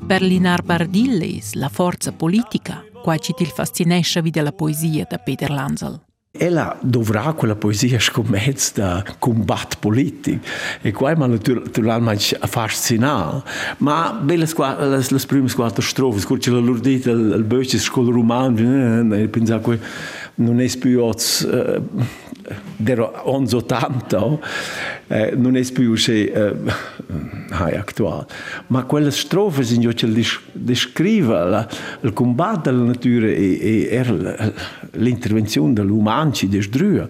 Per 0.08 0.22
Linar 0.22 0.62
Bardilles, 0.62 1.52
la 1.52 1.68
forza 1.68 2.12
politica, 2.12 2.82
qua 3.02 3.18
ci 3.18 3.34
ti 3.34 3.44
fascinesce 3.44 4.22
vide 4.22 4.40
la 4.40 4.52
poesia 4.52 5.04
da 5.06 5.18
Peter 5.18 5.50
Lanzel. 5.50 6.07
Ella 6.38 6.76
dovrà 6.80 7.32
quella 7.32 7.56
poesia 7.56 7.98
scommessa 7.98 8.72
da 8.74 9.04
combatto 9.18 9.76
politico. 9.80 10.44
E 10.80 10.92
qua 10.92 11.10
è 11.10 11.16
naturalmente 11.16 12.36
affascinante 12.38 13.42
ma 13.78 14.12
belle 14.12 14.46
le, 14.46 15.06
le 15.08 15.20
prime 15.26 15.52
quattro 15.52 15.82
strofe 15.82 16.20
scorci 16.20 16.50
la 16.50 16.58
lurdita 16.58 17.10
il 17.10 17.44
böce 17.44 17.78
scuola 17.78 18.10
romano 18.10 19.14
e 19.14 19.28
pensavo 19.28 19.70
che 19.70 19.78
non 20.36 20.60
è 20.60 20.68
più 20.78 21.08
eh, 21.08 21.82
der 22.76 23.00
80 23.00 24.38
eh, 25.08 25.32
non 25.36 25.56
è 25.56 25.72
più 25.72 25.96
se 25.96 26.22
eh, 26.22 26.54
attuale 27.50 28.26
ma 28.68 28.84
quelle 28.84 29.10
strofe 29.10 29.62
jo 29.62 29.90
che 29.92 30.26
descrive 30.52 31.44
la, 31.44 31.68
il 32.02 32.12
combatto 32.12 32.70
della 32.70 32.84
natura 32.84 33.26
e, 33.26 33.58
e 33.60 33.88
l'intervenzione 34.92 35.72
dell'umano 35.72 36.32
ci 36.32 36.48
distrugge 36.48 37.08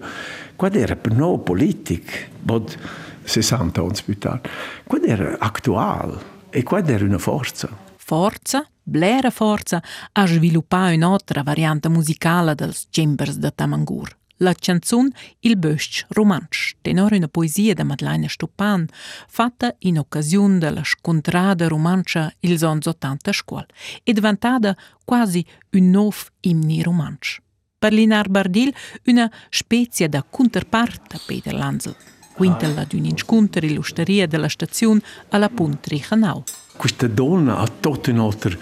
qua 0.55 0.71
era? 0.71 0.95
Per 0.95 1.13
noi 1.13 1.39
politica 1.39 2.13
bod 2.39 2.75
60 3.23 3.81
anni 3.81 4.01
più 4.03 4.17
tardi 4.17 4.49
qua 4.83 4.99
era 5.01 5.35
attuale 5.39 6.37
e 6.49 6.63
qua 6.63 6.83
era 6.85 7.05
una 7.05 7.17
forza? 7.17 7.69
Forza? 7.95 8.67
Blera 8.81 9.29
forza 9.29 9.83
a 10.13 10.25
sviluppare 10.25 10.95
un'altra 10.95 11.43
variante 11.43 11.89
musicale 11.89 12.55
dels 12.55 12.87
Chambers 12.89 13.37
de 13.37 13.53
Tamangur. 13.53 14.17
La 14.37 14.53
canzone 14.53 15.11
Il 15.41 15.57
Bösch 15.57 16.05
Romansch, 16.09 16.75
tenore 16.81 17.17
una 17.17 17.27
poesia 17.27 17.73
da 17.73 17.83
Madeleine 17.83 18.29
Stupan, 18.29 18.87
fatta 19.27 19.75
in 19.79 19.99
occasione 19.99 20.57
della 20.57 20.83
scontrada 20.83 21.67
romancia 21.67 22.33
ils 22.39 22.63
anni 22.63 22.81
80 22.85 23.29
a 23.29 23.33
scuola 23.33 23.65
e 24.01 24.13
diventata 24.13 24.75
quasi 25.03 25.45
un 25.71 25.89
nuovo 25.89 26.15
imni 26.39 26.81
romansch. 26.81 27.39
Per 27.79 27.93
Linar 27.93 28.27
Bardil 28.27 28.73
una 29.05 29.31
specie 29.49 30.09
da 30.09 30.21
counterpart 30.29 31.13
a 31.13 31.19
Peter 31.25 31.53
Lanzel. 31.53 31.95
Quintella 32.33 32.83
d'un 32.83 33.05
incontro 33.05 33.65
illusteria 33.65 34.27
della 34.27 34.49
stazione 34.49 34.99
alla 35.29 35.47
Punt 35.47 35.87
Richanau. 35.87 36.43
Questa 36.75 37.07
donna 37.07 37.57
ha 37.57 37.67
tutto 37.67 38.11
un 38.11 38.19
altro 38.19 38.57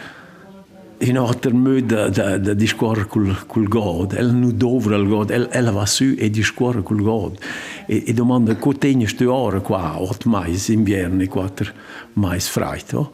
in 1.00 1.18
alter 1.18 1.54
modo 1.54 2.10
da, 2.10 2.38
da 2.38 2.54
discorrere 2.54 3.08
col, 3.08 3.46
col 3.46 3.68
God. 3.68 4.14
Ella 4.14 4.32
non 4.32 4.56
dovra 4.56 4.96
il 4.96 5.08
God, 5.08 5.32
ella, 5.32 5.52
ella 5.52 5.72
va 5.72 5.86
su 5.86 6.16
e 6.18 6.30
discorre 6.30 6.84
col 6.84 7.02
God. 7.02 7.40
E, 7.86 8.04
e 8.06 8.14
domanda, 8.14 8.56
come 8.56 8.78
tieni 8.78 9.04
queste 9.04 9.26
ore 9.26 9.62
qua, 9.62 10.00
otto 10.00 10.30
mais 10.30 10.70
inverno 10.70 11.22
e 11.22 11.28
quattro 11.28 11.72
mais 12.14 12.48
freito? 12.48 13.12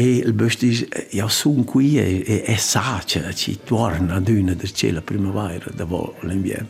E 0.00 0.18
il 0.18 0.32
bus 0.32 0.56
dice, 0.58 0.86
io 1.10 1.26
sono 1.26 1.64
qui 1.64 1.98
e, 1.98 2.22
e, 2.24 2.44
e 2.46 2.56
sa 2.56 3.02
che 3.04 3.34
ci 3.34 3.58
torna 3.64 4.14
ad 4.14 4.28
una 4.28 4.54
del 4.54 4.72
cielo 4.72 5.00
primavera, 5.02 5.72
dopo 5.74 6.14
l'inverno. 6.20 6.68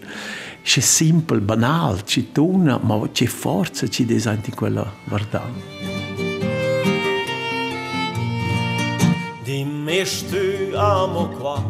C'è 0.62 0.81
semplice, 0.81 1.43
banale, 1.43 2.01
ci 2.07 2.33
torna, 2.33 2.79
ma 2.83 2.99
c'è 3.12 3.27
forza, 3.27 3.87
ci 3.87 4.07
desenti 4.07 4.51
quella 4.53 4.91
guardare. 5.05 5.77
Dimmești 9.45 10.73
amokwa 10.75 11.62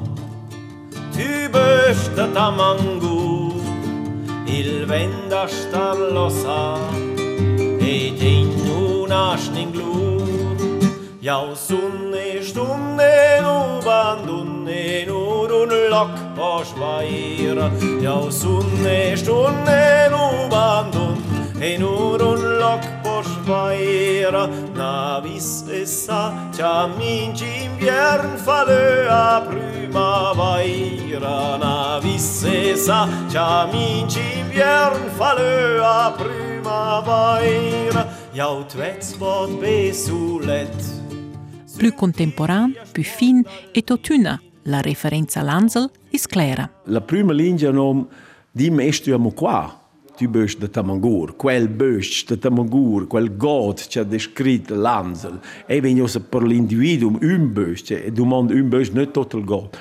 Tyböstä 1.11 2.27
tamangu 2.33 3.53
Il 4.47 4.87
venda 4.87 5.47
stallosa 5.47 6.79
Ei 7.81 8.15
tinnu 8.19 9.07
nashning 9.07 9.73
glur 9.73 10.18
Iau 11.21 11.55
sunne 11.55 12.43
și 12.43 12.53
dunne, 12.53 13.41
nu 13.41 13.81
bandunne, 13.85 15.05
nu 15.07 15.41
un 15.41 15.71
loc 15.89 16.11
poș 16.35 16.69
vairă. 16.79 17.73
Iau 18.03 18.31
sunne 18.31 19.15
și 19.17 19.25
nu 20.11 20.47
bandun, 20.49 21.19
ei 21.61 21.77
nu 21.77 22.11
un 22.11 22.41
loc 22.59 22.83
poș 23.03 23.27
vairă. 23.47 24.51
Na 24.75 25.19
vis 25.19 25.65
essa, 25.81 26.49
te-am 26.57 26.91
invern, 27.01 28.37
fale 28.45 29.07
a 29.11 29.43
primavera. 29.49 30.47
Na 31.59 31.99
vis 31.99 32.45
essa, 32.73 33.09
te-am 33.33 33.71
invern, 33.75 35.11
fale 35.17 35.79
a 35.83 36.15
primavera. 36.19 38.07
Iau 38.33 38.67
tweț 38.73 39.11
pot 39.11 39.61
pe 39.61 39.93
sulet, 39.93 40.75
Più 41.79 41.95
contemporaneo, 41.95 42.83
più 42.91 43.05
fin 43.05 43.41
e 43.71 43.85
totuna, 43.85 44.43
la 44.63 44.81
referenza 44.81 45.39
all'Ansel 45.39 45.89
è 46.11 46.17
clara. 46.27 46.69
La 46.87 47.01
prima 47.01 47.33
linea 47.33 47.71
non 47.71 48.05
di 48.51 48.69
mestiamo 48.69 49.31
qua. 49.31 49.81
Tu 50.17 50.27
bist 50.29 50.59
de 50.59 50.69
Tamangur, 50.69 51.37
quel 51.37 51.69
bist 51.69 52.31
de 52.31 52.39
Tamangur, 52.41 53.07
quel 53.07 53.37
God 53.37 53.81
che 53.87 54.01
ha 54.01 54.03
descritto 54.03 54.75
l'Ansel. 54.75 55.39
E 55.67 55.81
vengono 55.81 56.09
per 56.29 56.43
l'individuo 56.43 57.17
un 57.21 57.53
bist, 57.53 57.93
e 57.93 58.11
domanda 58.11 58.55
un 58.55 58.69
bist, 58.69 58.93
non 58.93 59.13
tutto 59.13 59.39
il 59.39 59.45
God. 59.45 59.79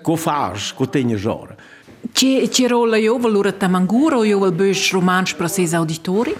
Co 0.00 0.14
fas, 0.14 0.72
co 0.72 0.88
tegni 0.88 1.20
ora? 1.24 1.56
Ci, 2.12 2.48
ci 2.52 2.68
rola 2.68 2.96
io 2.96 3.18
valore 3.18 3.56
Tamangur 3.56 4.14
o 4.14 4.22
io 4.22 4.46
il 4.46 4.52
bist 4.52 4.92
romansch 4.92 5.34
per 5.34 5.50
ses 5.50 5.74
auditori? 5.74 6.32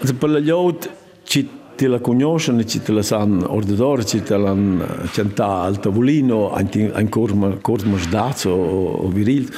Also 0.00 0.14
per 0.14 0.30
altri 0.30 0.90
ci 1.24 1.60
ti 1.82 1.88
la 1.88 1.98
conoscono 1.98 2.60
e 2.60 2.66
ci 2.66 2.80
te 2.80 2.92
la 2.92 3.02
sanno 3.02 3.52
ordinare, 3.52 4.04
ci 4.04 4.22
te 4.22 4.36
l'hanno 4.36 4.86
cantata 5.10 5.62
al 5.62 5.80
tavolino, 5.80 6.52
ancora 6.52 7.32
ancora 7.32 7.82
sdazzo 7.98 8.50
o, 8.50 8.92
o 9.04 9.08
viril. 9.08 9.52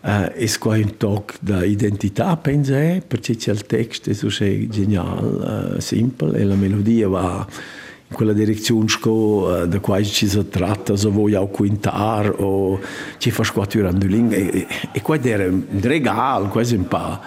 Uh, 0.00 0.30
è 0.30 0.58
qua 0.60 0.76
un 0.76 0.96
tocco 0.96 1.34
di 1.40 1.68
identità, 1.68 2.36
penso, 2.36 2.72
eh, 2.74 3.02
perché 3.04 3.34
c'è 3.34 3.50
il 3.50 3.66
testo, 3.66 4.10
è 4.44 4.66
geniale, 4.68 5.74
uh, 5.74 5.80
semplice, 5.80 6.36
e 6.36 6.44
la 6.44 6.54
melodia 6.54 7.08
va 7.08 7.44
in 8.08 8.14
quella 8.14 8.32
direzione 8.32 8.86
uh, 9.02 9.66
da 9.66 9.80
cui 9.80 10.04
ci 10.04 10.28
si 10.28 10.48
tratta, 10.48 10.96
se 10.96 11.08
vuoi 11.08 11.34
auch 11.34 11.50
quintare 11.50 12.28
o 12.28 12.78
ci 13.18 13.32
fa 13.32 13.42
squattare 13.42 13.88
un 13.88 14.28
e, 14.30 14.66
e 14.92 15.02
qua 15.02 15.20
era 15.20 15.46
un 15.46 15.64
regalo, 15.80 16.46
quasi 16.46 16.76
un 16.76 16.86
po' 16.86 17.18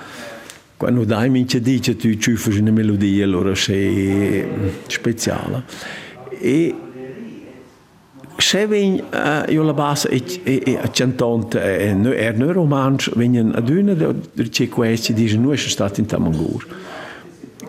quando 0.80 1.04
dai 1.04 1.30
mi 1.30 1.44
dice 1.44 1.98
tu 1.98 2.16
ci 2.16 2.38
fai 2.38 2.60
una 2.60 2.72
melodia 2.72 3.26
allora 3.26 3.54
sei 3.54 4.48
speciale 4.88 5.64
e 6.40 6.74
se 8.38 8.66
vin 8.66 9.04
uh, 9.12 9.52
io 9.52 9.64
la 9.64 9.74
base 9.74 10.08
e 10.08 10.24
e, 10.44 10.64
e 10.66 10.90
cantante 10.94 11.60
e 11.80 11.94
no 11.94 12.14
er 12.14 12.38
no 12.38 12.50
romansch 12.54 13.14
venien 13.14 13.52
ad 13.54 13.68
una 13.68 13.94
de 13.94 14.50
ci 14.50 14.70
questi 14.70 15.14
dice 15.14 15.36
noi 15.36 15.56
è 15.56 15.58
stato 15.58 16.00
in 16.00 16.06
Tamangur 16.06 16.66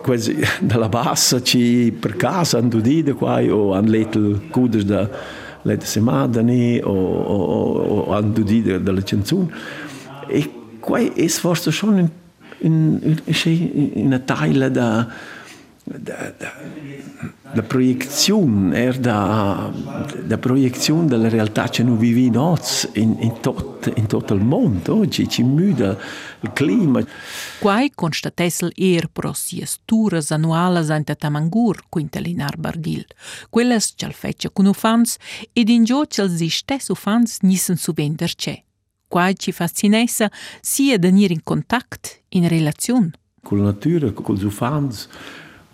quasi 0.01 0.37
dalla 0.61 0.87
bassa 0.87 1.41
ci 1.41 1.91
per 1.91 2.15
casa 2.15 2.59
ando 2.59 2.79
di 2.79 3.03
de 3.03 3.11
qua 3.11 3.43
o 3.43 3.73
an 3.73 3.89
little 3.89 4.39
kudes 4.51 4.85
da 4.85 5.09
lette 5.63 5.85
semadani 5.85 6.79
o 6.81 6.93
o 6.93 8.05
o 8.05 8.13
ando 8.13 8.41
di 8.41 8.61
della 8.61 9.01
canzone 9.01 9.49
e 10.27 10.49
qua 10.79 10.99
è 10.99 11.27
forse 11.27 11.71
schon 11.71 12.19
in, 12.61 13.17
in, 13.25 13.91
in 13.93 14.11
een 14.11 14.25
tijl 14.25 14.71
da, 14.71 15.07
da, 15.83 16.33
da 17.53 17.61
proiezione, 17.63 18.77
er 18.77 18.99
da, 18.99 19.71
da 20.25 20.37
proiezione 20.37 21.07
della 21.07 21.29
realtà 21.29 21.67
che 21.69 21.83
noi 21.83 21.97
viviamo 21.97 22.57
in, 22.93 23.17
in, 23.19 23.39
tot, 23.41 23.91
in 23.95 24.07
tutto 24.07 24.33
il 24.33 24.41
mondo. 24.41 24.95
Oggi 24.95 25.27
ci 25.27 25.43
muda 25.43 25.97
il 26.41 26.51
clima. 26.53 27.03
Quai 27.59 27.91
constatessel 27.93 28.71
er 28.75 29.09
pro 29.11 29.33
sies 29.33 29.79
turas 29.85 30.31
annualas 30.31 30.89
ante 30.89 31.15
Tamangur, 31.15 31.83
quinta 31.89 32.19
Linar 32.19 32.57
Bardil. 32.57 33.05
Quelles 33.49 33.93
c'al 33.95 34.13
feccia 34.13 34.49
con 34.49 34.65
ufans 34.65 35.17
ed 35.53 35.69
in 35.69 35.83
gio 35.83 36.05
c'al 36.07 36.29
si 36.29 36.49
stes 36.49 36.89
ufans 36.89 37.39
nissen 37.41 37.75
su 37.75 37.93
vender 37.93 38.33
c'è 38.35 38.63
quai 39.11 39.37
ci 39.37 39.51
fascinessa 39.51 40.31
sia 40.61 40.97
venire 40.97 41.33
in 41.33 41.43
contatto, 41.43 42.07
in 42.29 42.47
relazione. 42.47 43.11
Con 43.43 43.57
la 43.57 43.65
natura, 43.65 44.09
con 44.11 44.35
gli 44.35 44.45
ufans, 44.45 45.09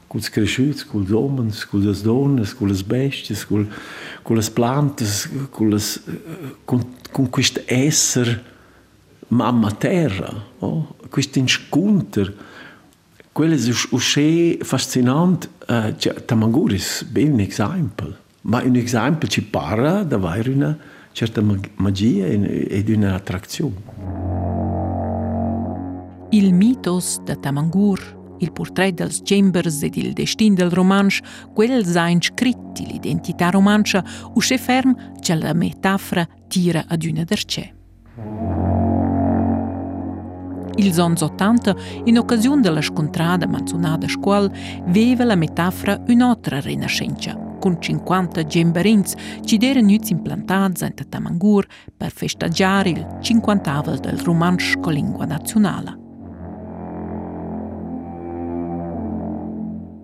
con 0.07 0.19
i 0.19 0.23
cresciuti, 0.23 0.85
con 0.85 1.03
gli 1.03 1.11
uomini, 1.11 1.53
con 1.69 1.81
le 1.81 2.01
donne, 2.01 2.51
con 2.55 2.67
le 2.67 2.81
bestie, 2.83 3.37
con, 3.45 3.71
con 4.23 4.37
le 4.37 4.51
piante, 4.51 5.05
con, 5.51 5.79
con, 6.65 6.95
con 7.11 7.29
questo 7.29 7.61
essere 7.65 8.43
mamma 9.27 9.69
terra, 9.71 10.33
oh? 10.57 10.95
questo 11.07 11.37
incontro. 11.37 12.33
Quello 13.31 13.53
è 13.53 14.57
fascinante. 14.63 15.49
Uh, 15.67 15.93
Tamanguris 16.25 17.05
è 17.13 17.21
un 17.21 17.39
esempio, 17.41 18.17
ma 18.41 18.63
un 18.63 18.75
esempio 18.77 19.27
ci 19.27 19.43
parla 19.43 20.03
di 20.03 20.13
avere 20.15 20.49
una 20.49 20.95
certa 21.17 21.41
magia 21.77 22.27
ed 22.27 22.89
un'attrazione. 22.89 23.73
Il 26.29 26.53
mitos 26.53 27.19
de 27.23 27.39
Tamangur, 27.39 27.99
il 28.37 28.51
portrait 28.51 28.93
dels 28.93 29.21
Chambers 29.23 29.81
ed 29.81 29.95
il 29.95 30.13
destin 30.13 30.53
del 30.53 30.69
romansch, 30.69 31.23
quel 31.55 31.83
sein 31.83 32.21
scritti 32.21 32.85
l'identità 32.85 33.49
romancia, 33.49 34.03
usce 34.35 34.59
ferm 34.59 34.95
che 35.19 35.33
la 35.33 35.53
metafora 35.53 36.27
tira 36.47 36.85
ad 36.87 37.03
una 37.03 37.23
derce. 37.23 37.73
Il 40.75 40.99
anni 40.99 41.17
80, 41.19 41.75
in 42.03 42.19
occasione 42.19 42.61
della 42.61 42.81
scontrada 42.81 43.47
manzonada 43.47 44.05
a 44.05 44.09
scuola, 44.09 44.51
veva 44.85 45.23
la 45.23 45.35
metafora 45.35 45.99
un'altra 46.09 46.59
rinascenza, 46.59 47.35
con 47.59 47.81
50 47.81 48.43
gemberins 48.43 49.13
ci 49.43 49.57
erano 49.61 49.91
implantati 49.91 50.83
in 50.83 51.09
Tamangur 51.09 51.65
per 51.95 52.11
festeggiare 52.11 52.89
il 52.89 53.17
50 53.21 53.81
del 53.99 54.19
romansch 54.19 54.79
con 54.79 54.93
lingua 54.93 55.25
nazionale. 55.25 56.05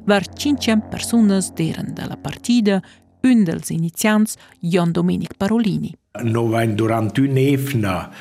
Var 0.06 0.28
500 0.34 0.88
persone 0.90 1.40
erano 1.56 1.92
della 1.94 2.18
partita, 2.18 2.82
un 3.22 3.44
dels 3.44 3.70
inizianti, 3.70 4.34
Jan 4.60 4.92
Domenic 4.92 5.36
Parolini. 5.38 5.96
Noi 6.24 6.74
durante 6.74 7.22
un'efna 7.22 8.12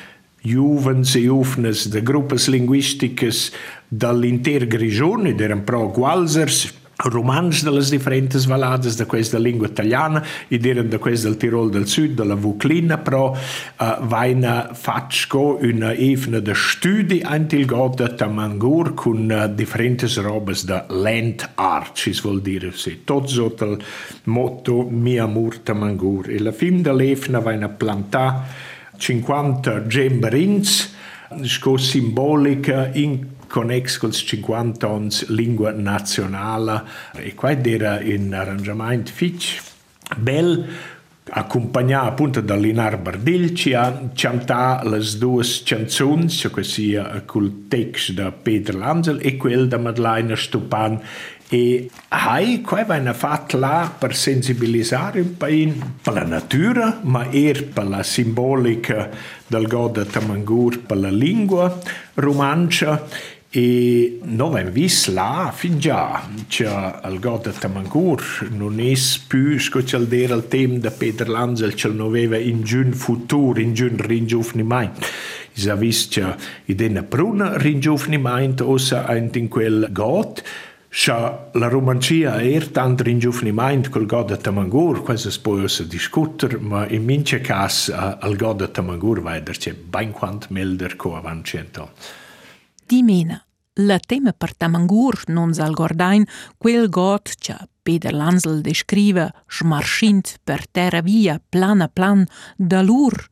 juvens 0.43 1.15
e 1.15 1.19
juvnes 1.19 1.87
de 1.87 2.01
gruppes 2.01 2.47
linguisticas 2.47 3.51
dall'intera 3.87 4.65
regione, 4.69 5.35
erano 5.35 5.63
pro 5.63 5.89
qualsers, 5.89 6.73
romans 7.03 7.63
delle 7.63 7.83
differenti 7.83 8.37
valades 8.47 8.95
da 8.95 9.05
questa 9.05 9.37
lingua 9.37 9.67
italiana 9.67 10.23
ed 10.47 10.65
erano 10.65 10.87
da 10.87 10.97
questa 10.97 11.27
del 11.27 11.37
Tirol 11.37 11.69
del 11.69 11.87
Sud, 11.87 12.11
della 12.11 12.35
Vuclina, 12.35 12.97
però 12.97 13.31
uh, 13.31 14.05
vaina 14.05 14.69
faccio 14.73 15.57
una 15.61 15.93
evna 15.93 16.39
de 16.39 16.53
studi 16.53 17.21
antil 17.21 17.65
goda 17.65 18.09
tamangur 18.09 18.93
con 18.93 19.29
uh, 19.29 19.53
differenti 19.53 20.07
robes 20.15 20.63
da 20.65 20.85
land 20.89 21.51
art, 21.55 21.95
ci 21.95 22.17
vuol 22.21 22.41
dire 22.41 22.71
sì. 22.73 23.01
Tot 23.03 23.27
sotto 23.27 23.65
il 23.65 23.83
motto 24.25 24.87
mi 24.89 25.17
amor 25.17 25.59
tamangur. 25.59 26.29
E 26.29 26.39
la 26.39 26.51
fin 26.51 26.81
dell'evna 26.81 27.39
vaina 27.39 27.69
plantà 27.69 28.45
50 28.97 29.87
gemberins, 29.87 30.95
sco 31.41 31.77
simbolica 31.77 32.89
in 32.93 33.32
connex 33.53 33.99
con 33.99 34.11
50 34.11 34.87
ans 34.87 35.27
lingua 35.27 35.69
nazionale 35.69 36.81
e 37.13 37.35
qua 37.35 37.51
era 37.51 37.99
un 38.03 38.33
arrangiamento 38.33 39.11
fitch 39.11 39.61
bel 40.17 40.67
accompagnato 41.29 42.07
appunto 42.07 42.41
da 42.41 42.55
Linar 42.55 42.97
Bardil 42.97 43.53
ci 43.53 43.73
ha 43.73 44.09
cantato 44.15 44.89
le 44.89 44.99
due 45.17 45.45
canzoni 45.63 46.29
cioè 46.29 46.63
sia 46.63 47.21
col 47.27 47.67
testo 47.67 48.13
da 48.13 48.31
Peter 48.31 48.73
Lanzel 48.75 49.19
e 49.21 49.37
quel 49.37 49.67
da 49.67 49.77
Madeleine 49.77 50.35
Stupan. 50.35 50.99
E 51.49 51.89
hai 52.07 52.61
qua 52.61 52.83
viene 52.83 53.13
fatto 53.13 53.59
là 53.59 53.93
per 53.95 54.15
sensibilizzare 54.15 55.21
un 55.21 55.37
po' 55.37 55.45
per 56.01 56.13
la 56.13 56.23
natura 56.23 56.99
ma 57.03 57.29
er 57.29 57.65
per 57.65 57.87
la 57.87 58.01
simbolica 58.01 59.09
del 59.45 59.67
god 59.67 60.07
Tamangur 60.07 60.79
per 60.79 60.97
la 60.97 61.11
lingua 61.11 61.79
romancia 62.15 63.05
e 63.55 64.17
noi 64.23 64.49
abbiamo 64.49 64.71
visto 64.71 65.11
là 65.13 65.51
fin 65.53 65.77
che 65.77 66.63
il 66.63 67.19
god 67.19 67.55
Tamangur 67.55 68.47
non 68.49 68.79
è 68.79 68.93
più 69.27 69.59
scoccial 69.59 70.07
dire 70.07 70.33
il 70.33 70.47
tema 70.47 70.79
di 70.79 70.89
Peter 70.89 71.29
Lanzel 71.29 71.75
che 71.75 71.87
non 71.87 72.07
aveva 72.07 72.35
in 72.35 72.63
giun 72.63 72.93
futuro, 72.93 73.59
in 73.59 73.75
giun 73.75 73.95
ringiovnimento. 73.97 75.05
Si 75.51 75.69
è 75.69 75.77
visto 75.77 76.35
che 76.65 76.73
in 76.73 76.89
una 76.89 77.03
pruna 77.03 77.55
ringiovnimento 77.55 78.67
ossa 78.67 79.05
in 79.15 79.47
quel 79.49 79.87
god 79.91 80.41
Scha 80.89 81.49
la 81.53 81.67
romancia 81.67 82.39
er 82.39 82.67
tant 82.69 83.01
ringiufniment 83.01 83.89
col 83.89 84.05
god 84.05 84.27
de 84.27 84.37
Tamangur, 84.37 85.01
questo 85.01 85.31
si 85.31 85.41
può 85.41 85.57
discutere, 85.87 86.57
ma 86.59 86.87
in 86.87 87.03
mince 87.03 87.41
cas 87.41 87.87
uh, 87.87 88.17
al 88.19 88.35
god 88.35 88.57
de 88.57 88.71
Tamangur 88.71 89.21
veder 89.23 89.57
c'è 89.57 89.73
ben 89.73 90.11
quant 90.11 90.49
milder 90.49 90.95
co 90.95 91.15
avanti 91.15 91.49
cento. 91.49 91.89
Di 92.85 93.01
mena, 93.01 93.41
la 93.75 93.97
tema 93.97 94.33
per 94.33 94.55
Tamangur 94.55 95.23
non 95.27 95.53
zal 95.53 95.73
gordain 95.73 96.25
quel 96.57 96.89
god 96.89 97.29
che 97.39 97.55
Peter 97.81 98.13
Lansel 98.13 98.61
descrive 98.61 99.31
smarschint 99.47 100.39
per 100.43 100.67
terra 100.67 101.01
via 101.01 101.41
plan 101.49 101.81
a 101.81 101.87
plan 101.87 102.25
da 102.57 102.81
lur, 102.81 103.27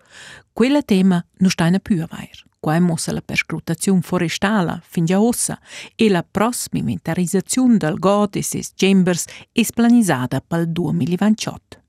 quella 0.53 0.81
tema 0.81 1.23
non 1.39 1.49
sta 1.49 1.67
in 1.67 1.79
più 1.81 2.01
a 2.01 2.07
vair. 2.09 2.45
Qua 2.59 2.79
mossa 2.79 3.11
la 3.11 3.21
perscrutazione 3.21 4.01
forestale 4.01 4.81
fin 4.83 5.05
già 5.05 5.19
ossa 5.19 5.59
e 5.95 6.09
la 6.09 6.23
prossima 6.23 6.79
inventarizzazione 6.79 7.77
del 7.77 7.99
God 7.99 8.35
e 8.35 8.43
ses 8.43 8.71
chambers 8.75 9.25
è 9.51 9.65
planizzata 9.73 10.41
per 10.41 10.61
il 10.61 10.69
2028. 10.71 11.80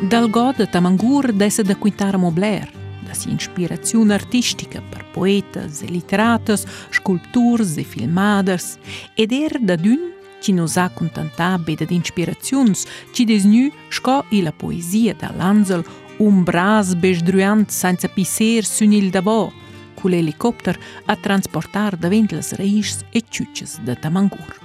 Dal 0.00 0.30
God 0.30 0.68
Tamangur 0.68 1.32
desse 1.32 1.64
da 1.64 1.74
quintare 1.74 2.16
Mobler, 2.16 2.70
da 3.04 3.12
si 3.14 3.32
ispirazione 3.32 4.14
artistica 4.14 4.80
per 4.80 5.04
poetas 5.10 5.82
e 5.82 5.86
literatas, 5.86 6.64
sculpturs 6.88 7.76
e 7.76 7.82
filmaders, 7.82 8.78
ed 9.14 9.32
er 9.32 9.58
da 9.58 9.74
d'un 9.74 10.12
ci 10.40 10.52
nos 10.52 10.76
ha 10.76 10.88
contentat 10.88 11.60
beda 11.64 11.84
d'inspiraziuns, 11.84 12.86
ci 13.10 13.24
desnu 13.24 13.72
sco 13.88 14.24
i 14.30 14.40
la 14.40 14.52
poesia 14.52 15.14
da 15.18 15.32
l'Ansel 15.36 15.84
un 16.18 16.44
bras 16.44 16.94
besdruant 16.94 17.68
senza 17.68 18.06
pisser 18.06 18.64
sun 18.64 18.92
il 18.92 19.10
davò, 19.10 19.50
cu 19.94 20.06
l'elicopter 20.06 20.78
a 21.06 21.16
transportar 21.16 21.96
davent 21.96 22.30
las 22.30 22.52
reischs 22.52 23.04
e 23.10 23.24
ciucces 23.28 23.80
da 23.80 23.96
Tamangur. 23.96 24.58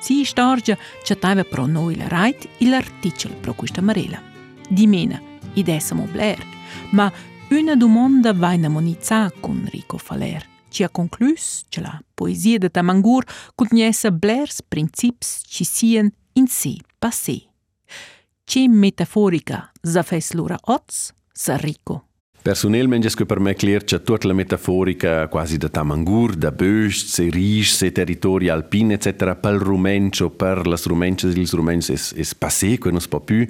Si 0.00 0.22
storgia 0.24 0.76
chattava 1.02 1.44
pro 1.44 1.64
noi 1.64 1.96
la 1.96 2.08
rait 2.08 2.46
e 2.58 2.68
l'articel 2.68 3.32
pro 3.40 3.54
questa 3.54 3.80
marela. 3.80 4.35
Di 4.68 4.86
mena, 4.86 5.20
id 5.54 5.68
essamo 5.68 6.08
bler, 6.10 6.42
ma 6.90 7.12
una 7.50 7.76
domanda 7.76 8.32
va 8.32 8.52
in 8.52 8.64
amonizza 8.64 9.32
con 9.40 9.68
Rico 9.70 9.98
Faler 9.98 10.54
ci 10.76 10.82
ha 10.82 10.90
conclus 10.90 11.64
che 11.70 11.80
la 11.80 11.98
poesia 12.14 12.58
de 12.58 12.70
Tamangur 12.70 13.24
contiesse 13.54 14.12
blers 14.12 14.62
princips 14.62 15.42
ci 15.46 15.64
sien 15.64 16.12
in 16.34 16.46
sé 16.48 16.76
passé. 16.98 17.48
Che 18.44 18.68
metaforica 18.68 19.72
za 19.80 20.02
fes 20.02 20.32
lura 20.32 20.58
oz, 20.64 21.12
sa 21.32 21.56
rico. 21.56 22.02
Personalmente 22.42 23.08
è 23.08 23.24
per 23.24 23.40
me 23.40 23.54
chiaro 23.54 23.84
che 23.84 24.02
tutta 24.02 24.26
la 24.26 24.34
metaforica 24.34 25.26
quasi 25.28 25.56
da 25.56 25.68
Tamangur, 25.68 26.34
da 26.34 26.52
Bösch, 26.52 27.08
se 27.08 27.28
Risch, 27.28 27.74
se 27.74 27.90
territori 27.90 28.48
alpini, 28.48 28.92
eccetera, 28.92 29.34
per 29.34 29.54
il 29.54 29.60
rumencio, 29.60 30.30
per 30.30 30.64
le 30.66 30.76
rumences, 30.84 31.34
il 31.34 31.48
rumencio 31.48 31.92
è, 31.92 31.96
è 31.96 32.78
che 32.78 32.90
non 32.90 33.00
si 33.00 33.08
può 33.08 33.20
più. 33.20 33.48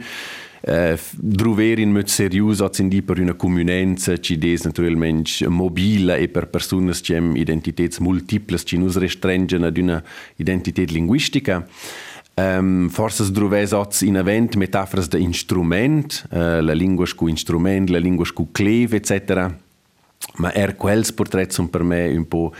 Uh, 0.68 0.98
druver 1.12 1.78
in 1.78 1.92
mod 1.92 2.08
serius 2.08 2.58
hat 2.58 2.80
in 2.80 2.88
die 2.88 3.00
per 3.00 3.20
una 3.20 3.34
comunenza 3.34 4.18
ci 4.18 4.36
des 4.36 4.64
naturalmente 4.64 5.46
mobile 5.46 6.18
e 6.18 6.26
per 6.26 6.48
persone 6.48 6.92
che 7.00 7.14
hanno 7.14 7.36
identità 7.36 7.84
multiples 8.00 8.64
ci 8.64 8.76
nus 8.76 8.96
restringen 8.96 9.62
ad 9.62 9.76
una 9.78 10.02
identità 10.34 10.82
linguistica. 10.82 11.64
Um, 12.34 12.88
forse 12.88 13.30
druves 13.30 13.72
oz 13.72 14.02
in 14.02 14.16
avent 14.16 14.56
metaforas 14.56 15.08
de 15.08 15.18
instrument, 15.18 16.26
uh, 16.32 16.60
la 16.60 16.74
lingua 16.74 17.06
scu 17.06 17.28
instrument, 17.28 17.88
la 17.88 17.98
lingua 17.98 18.24
scu 18.24 18.50
cleve, 18.50 18.96
etc. 18.96 19.48
Ma 20.36 20.52
er 20.52 20.74
quels 20.74 21.12
portrets 21.12 21.54
sono 21.54 21.68
per 21.68 21.82
me 21.82 22.08
un 22.08 22.26
po' 22.26 22.52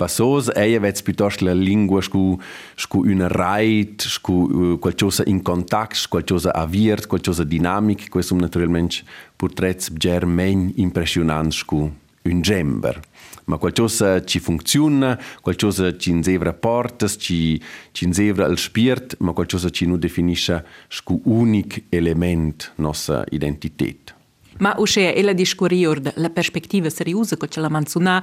passos 0.00 0.48
ei 0.56 0.74
avets 0.74 1.02
piuttosto 1.02 1.44
la 1.44 1.52
lingua 1.52 2.00
scu 2.00 2.38
scu 2.74 3.04
una 3.04 3.28
reit 3.28 4.00
scu 4.00 4.32
uh, 4.32 4.78
qualcosa 4.78 5.22
in 5.26 5.42
contact 5.42 6.08
qualcosa 6.08 6.54
aviert 6.54 7.06
qualcosa 7.06 7.44
dinamic 7.44 8.08
questo 8.08 8.34
naturalmente 8.34 9.04
portrets 9.36 9.92
germain 9.92 10.72
impressionant 10.76 11.52
scu 11.52 11.92
un 12.22 12.40
gember. 12.42 13.00
Ma 13.44 13.56
qualcosa 13.56 14.22
ci 14.24 14.38
funziona 14.38 15.18
qualcosa 15.40 15.96
ci 15.96 16.10
insevra 16.10 16.52
portas 16.52 17.16
ci 17.18 17.60
ci 17.92 18.04
insevra 18.04 18.46
il 18.46 18.58
spirit 18.58 19.16
ma 19.18 19.32
qualcosa 19.32 19.70
ci 19.70 19.86
nu 19.86 19.96
definisce 19.96 20.64
scu 20.88 21.20
unic 21.24 21.84
element 21.88 22.72
nostra 22.76 23.24
identità 23.30 24.18
ma 24.58 24.74
uscè 24.76 25.14
e 25.16 25.22
la 25.22 25.32
discurir 25.32 26.12
la 26.16 26.30
perspectiva 26.30 26.90
seriosa 26.90 27.36
che 27.36 27.48
ce 27.48 27.60
la 27.60 27.68
manzuna 27.68 28.22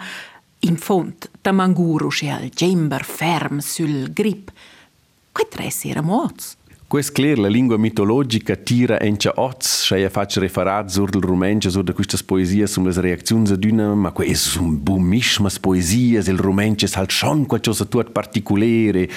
in 0.60 0.78
font, 0.78 1.30
tamanguro 1.42 2.10
e 2.22 2.30
al 2.30 2.50
gember 2.50 3.04
ferm 3.04 3.60
sul 3.60 4.12
grip. 4.14 4.52
Quei 5.32 5.48
tre 5.50 5.70
era 5.84 6.02
moz. 6.02 6.58
Quest 6.88 7.12
clear 7.12 7.38
la 7.38 7.50
lingua 7.50 7.76
mitologica 7.78 8.56
tira 8.56 8.96
encha 9.04 9.34
oz, 9.36 9.84
schei 9.84 10.08
fac 10.08 10.38
referat 10.40 10.88
sur 10.90 11.10
del 11.10 11.22
rumenche 11.22 11.70
sur 11.70 11.84
de 11.84 11.92
quistas 11.92 12.24
poesias 12.24 12.72
sum 12.72 12.86
les 12.88 12.96
reacziuns 12.96 13.52
adüna, 13.52 13.94
ma 13.94 14.14
que 14.14 14.24
es 14.24 14.56
un 14.56 14.78
bumischmas 14.80 15.60
poesias, 15.60 16.30
il 16.30 16.40
rumenche 16.40 16.88
halt 16.96 17.12
schon 17.12 17.44
qualcosa 17.46 17.84
tuat 17.84 18.14
particulare, 18.16 19.10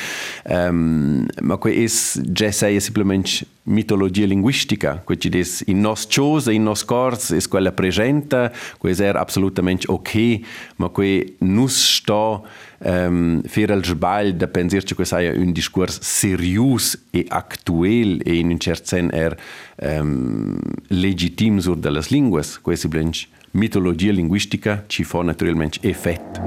um, 0.51 1.29
ma 1.43 1.59
que 1.59 1.71
es 1.85 2.19
già 2.35 2.51
sei 2.51 2.81
simplement 2.81 3.47
mitologia 3.71 4.27
linguistica, 4.27 5.03
que 5.07 5.17
ci 5.17 5.31
des 5.31 5.63
in 5.67 5.81
nos 5.81 6.07
chose, 6.11 6.53
in 6.53 6.65
nos 6.65 6.85
cors, 6.85 7.31
es 7.31 7.49
quella 7.49 7.71
presenta, 7.73 8.53
que 8.81 8.91
es 8.91 9.01
er 9.01 9.17
absolutamente 9.17 9.87
ok, 9.89 10.43
ma 10.79 10.91
que 10.91 11.37
nus 11.41 11.79
sto 11.97 12.45
um, 12.85 13.41
fer 13.47 13.71
el 13.71 13.85
sbagl 13.85 14.35
da 14.37 14.49
pensar 14.49 14.83
che 14.83 15.05
è 15.05 15.37
un 15.39 15.53
discorso 15.53 16.01
serius 16.03 16.99
e 17.13 17.25
actuel 17.29 18.21
e 18.25 18.39
in 18.39 18.51
un 18.51 18.59
certo 18.59 18.87
senso 18.87 19.15
er 19.15 19.37
um, 19.83 20.59
legitim 20.89 21.61
sur 21.61 21.77
de 21.77 21.91
las 21.91 22.11
linguas, 22.11 22.61
blanche 22.89 23.29
mitologia 23.53 24.13
linguistica 24.13 24.85
ci 24.87 25.05
fa 25.05 25.23
naturalmente 25.23 25.79
effetto. 25.83 26.41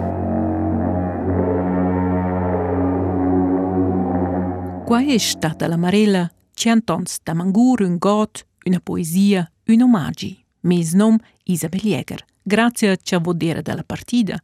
Qual 4.86 5.06
è 5.06 5.18
stata 5.18 5.68
la 5.68 5.78
marella 5.78 6.30
che 6.54 6.70
antons 6.70 7.20
da 7.24 7.34
mangur 7.34 7.82
un 7.82 7.97
got, 7.97 8.45
una 8.66 8.80
poesia, 8.80 9.49
un 9.68 9.82
omaggi, 9.82 10.43
mes 10.62 10.93
nom 10.93 11.18
Isabel 11.43 11.82
Jäger, 11.82 12.26
grazie 12.41 12.91
a 12.91 12.95
ci 12.95 13.18
vodere 13.22 13.62
dalla 13.62 13.84
partita. 13.84 14.41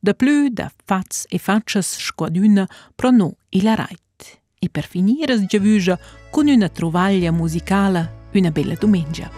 Da 0.00 0.12
plü 0.14 0.50
da 0.50 0.70
fats 0.84 1.26
e 1.28 1.38
faccias 1.38 1.96
squaduna 1.98 2.68
pro 2.94 3.10
no 3.10 3.36
e 3.48 3.62
la 3.62 3.74
rait. 3.74 4.40
E 4.58 4.68
per 4.68 4.86
finire 4.86 5.36
sgiavuja 5.36 5.98
con 6.30 6.46
una 6.46 6.68
trovaglia 6.68 7.32
musicale 7.32 8.20
una 8.32 8.50
bella 8.50 8.74
domenica. 8.74 9.30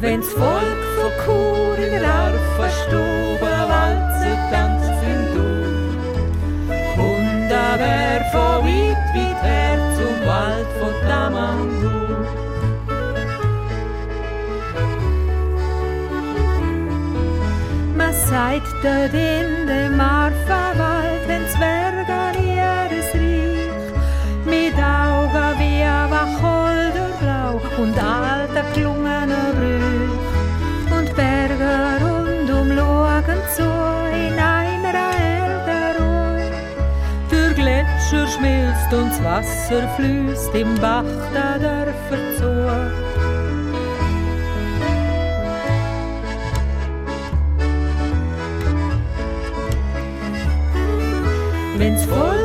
Wenn's 0.00 0.32
Volk 0.34 0.84
vor 0.96 1.12
Kur 1.24 1.78
in 1.78 2.00
Raufa 2.00 2.68
Stube 2.68 3.40
walze 3.40 4.36
tanzt 4.50 5.02
in 5.02 5.20
du 5.32 7.02
Und 7.02 7.48
da 7.48 7.78
wär 7.78 8.24
vor 8.30 8.62
Wald 10.26 10.68
von 10.80 10.94
Tamangu 11.08 11.96
seit 18.28 18.62
der 18.82 19.06
in 19.06 19.66
dem 19.66 19.96
Marfawald 19.96 21.22
den 21.28 21.44
Zwergen 21.52 22.34
ihres 22.56 23.14
Reich 23.14 23.86
mit 24.44 24.74
Augen 24.74 25.58
wie 25.60 25.84
Wacholderblau 26.12 27.60
und 27.82 27.96
alter 27.98 28.45
Gletscher 38.08 38.26
schmilzt 38.28 38.92
und 38.92 39.10
das 39.10 39.24
Wasser 39.24 39.88
fließt 39.96 40.54
im 40.54 40.74
Bach 40.80 41.04
der 41.34 41.58
Dörfer 41.58 42.36
zu. 42.38 42.46
Wenn's 51.78 52.04
Volk 52.04 52.35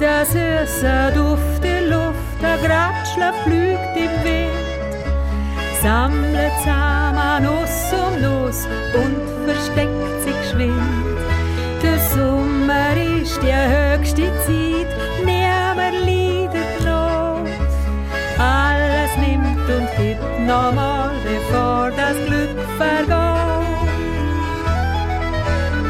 der 0.00 0.24
süße 0.24 1.12
Duft 1.14 1.64
in 1.64 1.90
Luft, 1.90 2.38
der 2.40 2.56
Gratschler 2.58 3.32
fliegt 3.44 3.96
im 3.96 4.24
Wind, 4.24 4.52
sammelt 5.82 6.52
zusammen 6.60 7.44
Nuss 7.44 7.92
um 7.92 8.22
Nuss 8.22 8.66
und 8.94 9.16
versteckt 9.44 10.22
sich 10.22 10.36
geschwind. 10.42 11.18
Der 11.82 11.98
Sommer 11.98 12.96
ist 13.20 13.40
die 13.42 13.52
höchste 13.52 14.30
Zeit, 14.46 14.90
niemand 15.24 15.96
leidet 16.06 16.84
Not. 16.84 17.48
Alles 18.38 19.12
nimmt 19.18 19.68
und 19.68 19.88
gibt 19.96 20.40
nochmal, 20.46 21.10
bevor 21.24 21.90
das 21.90 22.16
Glück 22.26 22.58
vergeht. 22.76 23.38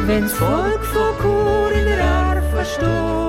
Wenn's 0.07 0.33
Volk 0.33 0.83
von 0.87 1.15
Chur 1.21 1.71
in 1.73 1.85
der 1.85 2.03
Arfe 2.03 2.65
stoben, 2.65 3.28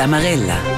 La 0.00 0.06
Marella. 0.06 0.69